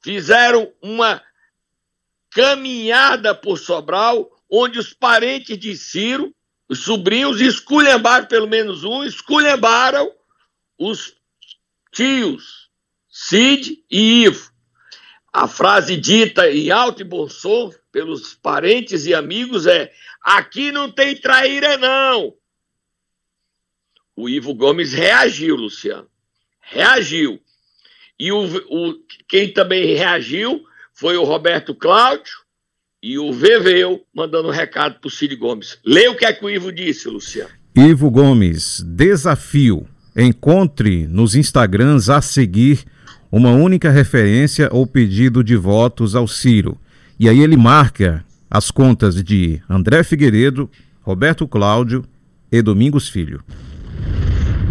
fizeram 0.00 0.72
uma 0.80 1.22
caminhada 2.30 3.34
por 3.34 3.58
Sobral, 3.58 4.30
onde 4.50 4.78
os 4.78 4.94
parentes 4.94 5.58
de 5.58 5.76
Ciro, 5.76 6.34
os 6.68 6.80
sobrinhos, 6.80 7.40
esculhambaram, 7.40 8.26
pelo 8.26 8.46
menos 8.46 8.84
um, 8.84 9.02
esculhambaram 9.02 10.12
os 10.78 11.16
tios 11.90 12.68
Cid 13.08 13.82
e 13.90 14.24
Ivo. 14.24 14.52
A 15.32 15.48
frase 15.48 15.96
dita 15.96 16.50
em 16.50 16.70
alto 16.70 17.02
e 17.02 17.04
bom 17.04 17.28
som 17.28 17.72
pelos 17.90 18.34
parentes 18.34 19.06
e 19.06 19.14
amigos 19.14 19.66
é: 19.66 19.92
aqui 20.20 20.70
não 20.70 20.90
tem 20.90 21.16
traíra, 21.16 21.76
não. 21.78 22.34
O 24.14 24.28
Ivo 24.28 24.54
Gomes 24.54 24.92
reagiu, 24.92 25.56
Luciano. 25.56 26.08
Reagiu. 26.60 27.40
E 28.18 28.32
o, 28.32 28.44
o, 28.68 28.94
quem 29.28 29.52
também 29.52 29.94
reagiu 29.94 30.64
foi 30.92 31.16
o 31.16 31.24
Roberto 31.24 31.74
Cláudio 31.74 32.47
e 33.02 33.18
o 33.18 33.32
Veveu 33.32 34.00
mandando 34.14 34.48
um 34.48 34.52
recado 34.52 34.98
para 35.00 35.08
o 35.08 35.10
Cid 35.10 35.36
Gomes. 35.36 35.78
Lê 35.84 36.08
o 36.08 36.16
que 36.16 36.24
é 36.24 36.32
que 36.32 36.44
o 36.44 36.50
Ivo 36.50 36.72
disse, 36.72 37.08
Luciano. 37.08 37.50
Ivo 37.74 38.10
Gomes, 38.10 38.82
desafio. 38.84 39.86
Encontre 40.16 41.06
nos 41.06 41.36
Instagrams 41.36 42.10
a 42.10 42.20
seguir 42.20 42.84
uma 43.30 43.50
única 43.52 43.90
referência 43.90 44.68
ou 44.72 44.86
pedido 44.86 45.44
de 45.44 45.54
votos 45.54 46.16
ao 46.16 46.26
Ciro. 46.26 46.76
E 47.20 47.28
aí 47.28 47.38
ele 47.38 47.56
marca 47.56 48.24
as 48.50 48.70
contas 48.70 49.22
de 49.22 49.60
André 49.68 50.02
Figueiredo, 50.02 50.68
Roberto 51.02 51.46
Cláudio 51.46 52.04
e 52.50 52.60
Domingos 52.60 53.08
Filho. 53.08 53.44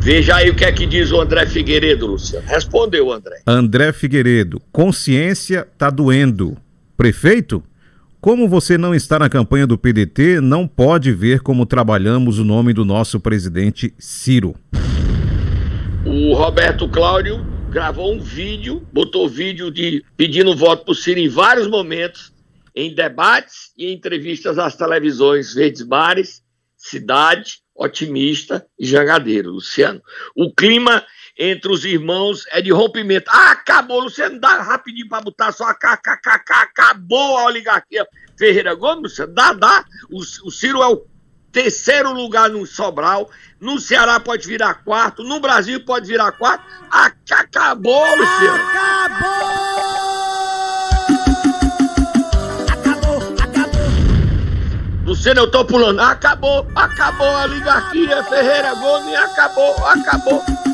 Veja 0.02 0.36
aí 0.36 0.50
o 0.50 0.56
que 0.56 0.66
é 0.66 0.72
que 0.72 0.86
diz 0.86 1.12
o 1.12 1.22
André 1.22 1.46
Figueiredo, 1.46 2.08
Luciano. 2.08 2.46
Respondeu, 2.46 3.12
André. 3.12 3.42
André 3.46 3.94
Figueiredo, 3.94 4.62
consciência 4.72 5.68
tá 5.78 5.90
doendo. 5.90 6.58
Prefeito? 6.98 7.64
Como 8.20 8.50
você 8.50 8.80
não 8.80 8.96
está 8.96 9.20
na 9.20 9.30
campanha 9.30 9.68
do 9.68 9.78
PDT, 9.78 10.42
não 10.42 10.68
pode 10.68 11.12
ver 11.12 11.42
como 11.42 11.68
trabalhamos 11.68 12.40
o 12.40 12.44
nome 12.44 12.74
do 12.74 12.84
nosso 12.84 13.20
presidente 13.20 13.94
Ciro. 14.00 14.56
O 16.04 16.34
Roberto 16.34 16.90
Cláudio 16.90 17.46
gravou 17.70 18.12
um 18.12 18.20
vídeo, 18.20 18.82
botou 18.92 19.30
vídeo 19.30 19.70
de 19.70 20.04
pedindo 20.18 20.56
voto 20.56 20.84
para 20.84 20.94
o 20.94 20.96
Ciro 20.96 21.20
em 21.20 21.30
vários 21.30 21.68
momentos, 21.68 22.34
em 22.76 22.94
debates 22.94 23.72
e 23.78 23.94
entrevistas 23.94 24.58
às 24.58 24.76
televisões 24.76 25.54
Verdes 25.54 25.86
Mares, 25.86 26.42
Cidade, 26.76 27.60
otimista 27.76 28.66
e 28.80 28.86
jangadeiro, 28.86 29.52
Luciano. 29.52 30.02
O 30.36 30.52
clima 30.52 31.04
entre 31.38 31.72
os 31.72 31.86
irmãos 31.86 32.46
é 32.52 32.62
de 32.62 32.72
rompimento. 32.72 33.30
Ah, 33.32 33.52
acabou, 33.52 34.00
Luciano, 34.00 34.40
dá 34.40 34.62
rapidinho 34.62 35.08
para 35.08 35.22
botar 35.22 35.52
só 35.52 35.66
a 35.66 35.74
KKKK, 35.74 36.54
acabou 36.54 37.38
a 37.38 37.46
oligarquia. 37.46 38.08
Ferreira 38.38 38.74
Gomes, 38.74 39.04
Luciano, 39.04 39.34
dá, 39.34 39.54
dá. 39.54 39.86
O, 40.10 40.20
o 40.20 40.52
Ciro 40.52 40.82
é 40.82 40.88
o 40.88 41.06
terceiro 41.52 42.12
lugar 42.12 42.50
no 42.50 42.66
Sobral, 42.66 43.30
no 43.60 43.80
Ceará 43.80 44.20
pode 44.20 44.48
virar 44.48 44.84
quarto, 44.84 45.24
no 45.24 45.40
Brasil 45.40 45.84
pode 45.86 46.08
virar 46.08 46.32
quarto. 46.34 46.64
Ah, 46.92 47.12
acabou, 47.32 48.06
Luciano. 48.16 48.64
Acabou! 48.64 49.68
Luciano, 55.08 55.40
eu 55.40 55.50
tô 55.50 55.64
pulando. 55.64 56.02
Acabou, 56.02 56.68
acabou 56.76 57.28
a 57.28 57.44
oligarquia. 57.46 58.24
Ferreira 58.26 58.74
Gomes, 58.76 59.16
acabou, 59.16 59.74
acabou. 59.86 60.44
Acabou, 60.44 60.67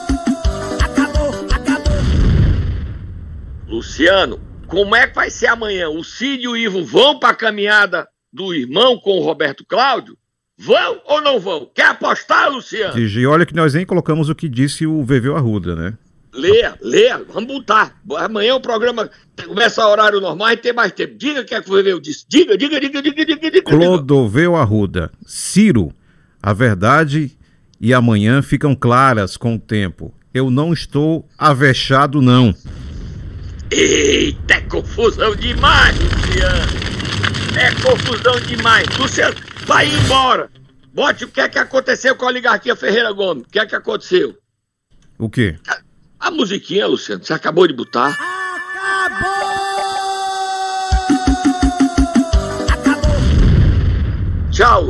Luciano, 3.73 4.39
como 4.67 4.95
é 4.95 5.07
que 5.07 5.15
vai 5.15 5.31
ser 5.31 5.47
amanhã? 5.47 5.89
O 5.89 6.03
Cid 6.03 6.43
e 6.43 6.47
o 6.47 6.55
Ivo 6.55 6.85
vão 6.85 7.17
pra 7.17 7.33
caminhada 7.33 8.07
do 8.31 8.53
irmão 8.53 8.99
com 8.99 9.17
o 9.17 9.23
Roberto 9.23 9.65
Cláudio? 9.67 10.15
Vão 10.55 11.01
ou 11.07 11.19
não 11.19 11.39
vão? 11.39 11.67
Quer 11.73 11.87
apostar, 11.87 12.51
Luciano? 12.51 12.99
E 12.99 13.25
olha 13.25 13.47
que 13.47 13.55
nós 13.55 13.73
nem 13.73 13.83
colocamos 13.83 14.29
o 14.29 14.35
que 14.35 14.47
disse 14.47 14.85
o 14.85 15.03
Veveu 15.03 15.35
Arruda, 15.35 15.75
né? 15.75 15.97
Leia, 16.31 16.77
leia, 16.81 17.23
vamos 17.33 17.51
botar. 17.51 17.99
Amanhã 18.17 18.53
o 18.53 18.61
programa 18.61 19.09
começa 19.43 19.81
a 19.81 19.89
horário 19.89 20.21
normal 20.21 20.51
e 20.51 20.57
tem 20.57 20.71
mais 20.71 20.91
tempo. 20.91 21.15
Diga 21.17 21.41
o 21.41 21.45
que 21.45 21.55
é 21.55 21.61
que 21.61 21.67
foi 21.67 21.81
eu 21.91 21.99
disse. 21.99 22.25
Diga, 22.29 22.55
diga, 22.55 22.79
diga, 22.79 23.01
diga, 23.01 23.25
diga, 23.25 23.51
diga. 23.51 23.63
Clodoveu 23.63 24.55
Arruda. 24.55 25.11
Ciro, 25.25 25.91
a 26.41 26.53
verdade 26.53 27.31
e 27.81 27.91
amanhã 27.91 28.43
ficam 28.43 28.75
claras 28.75 29.35
com 29.35 29.55
o 29.55 29.59
tempo. 29.59 30.13
Eu 30.31 30.51
não 30.51 30.73
estou 30.73 31.27
avexado, 31.37 32.21
não. 32.21 32.53
Eita, 33.71 34.53
é 34.55 34.61
confusão 34.61 35.35
demais, 35.35 35.97
Luciano. 35.99 36.73
É 37.55 37.71
confusão 37.81 38.39
demais. 38.41 38.87
Luciano, 38.97 39.35
vai 39.65 39.87
embora. 39.87 40.49
Bote 40.93 41.25
o 41.25 41.27
que 41.27 41.41
é 41.41 41.49
que 41.49 41.57
aconteceu 41.57 42.15
com 42.15 42.25
a 42.25 42.27
oligarquia 42.27 42.75
Ferreira 42.75 43.11
Gomes. 43.11 43.43
O 43.43 43.49
que 43.49 43.59
é 43.59 43.65
que 43.65 43.75
aconteceu? 43.75 44.37
O 45.17 45.29
quê? 45.29 45.55
A, 45.67 45.79
a 46.27 46.31
musiquinha, 46.31 46.85
Luciano, 46.85 47.23
você 47.23 47.33
acabou 47.33 47.67
de 47.67 47.73
botar. 47.73 48.09
Acabou! 48.09 49.53
Acabou! 52.69 53.11
Tchau, 54.51 54.85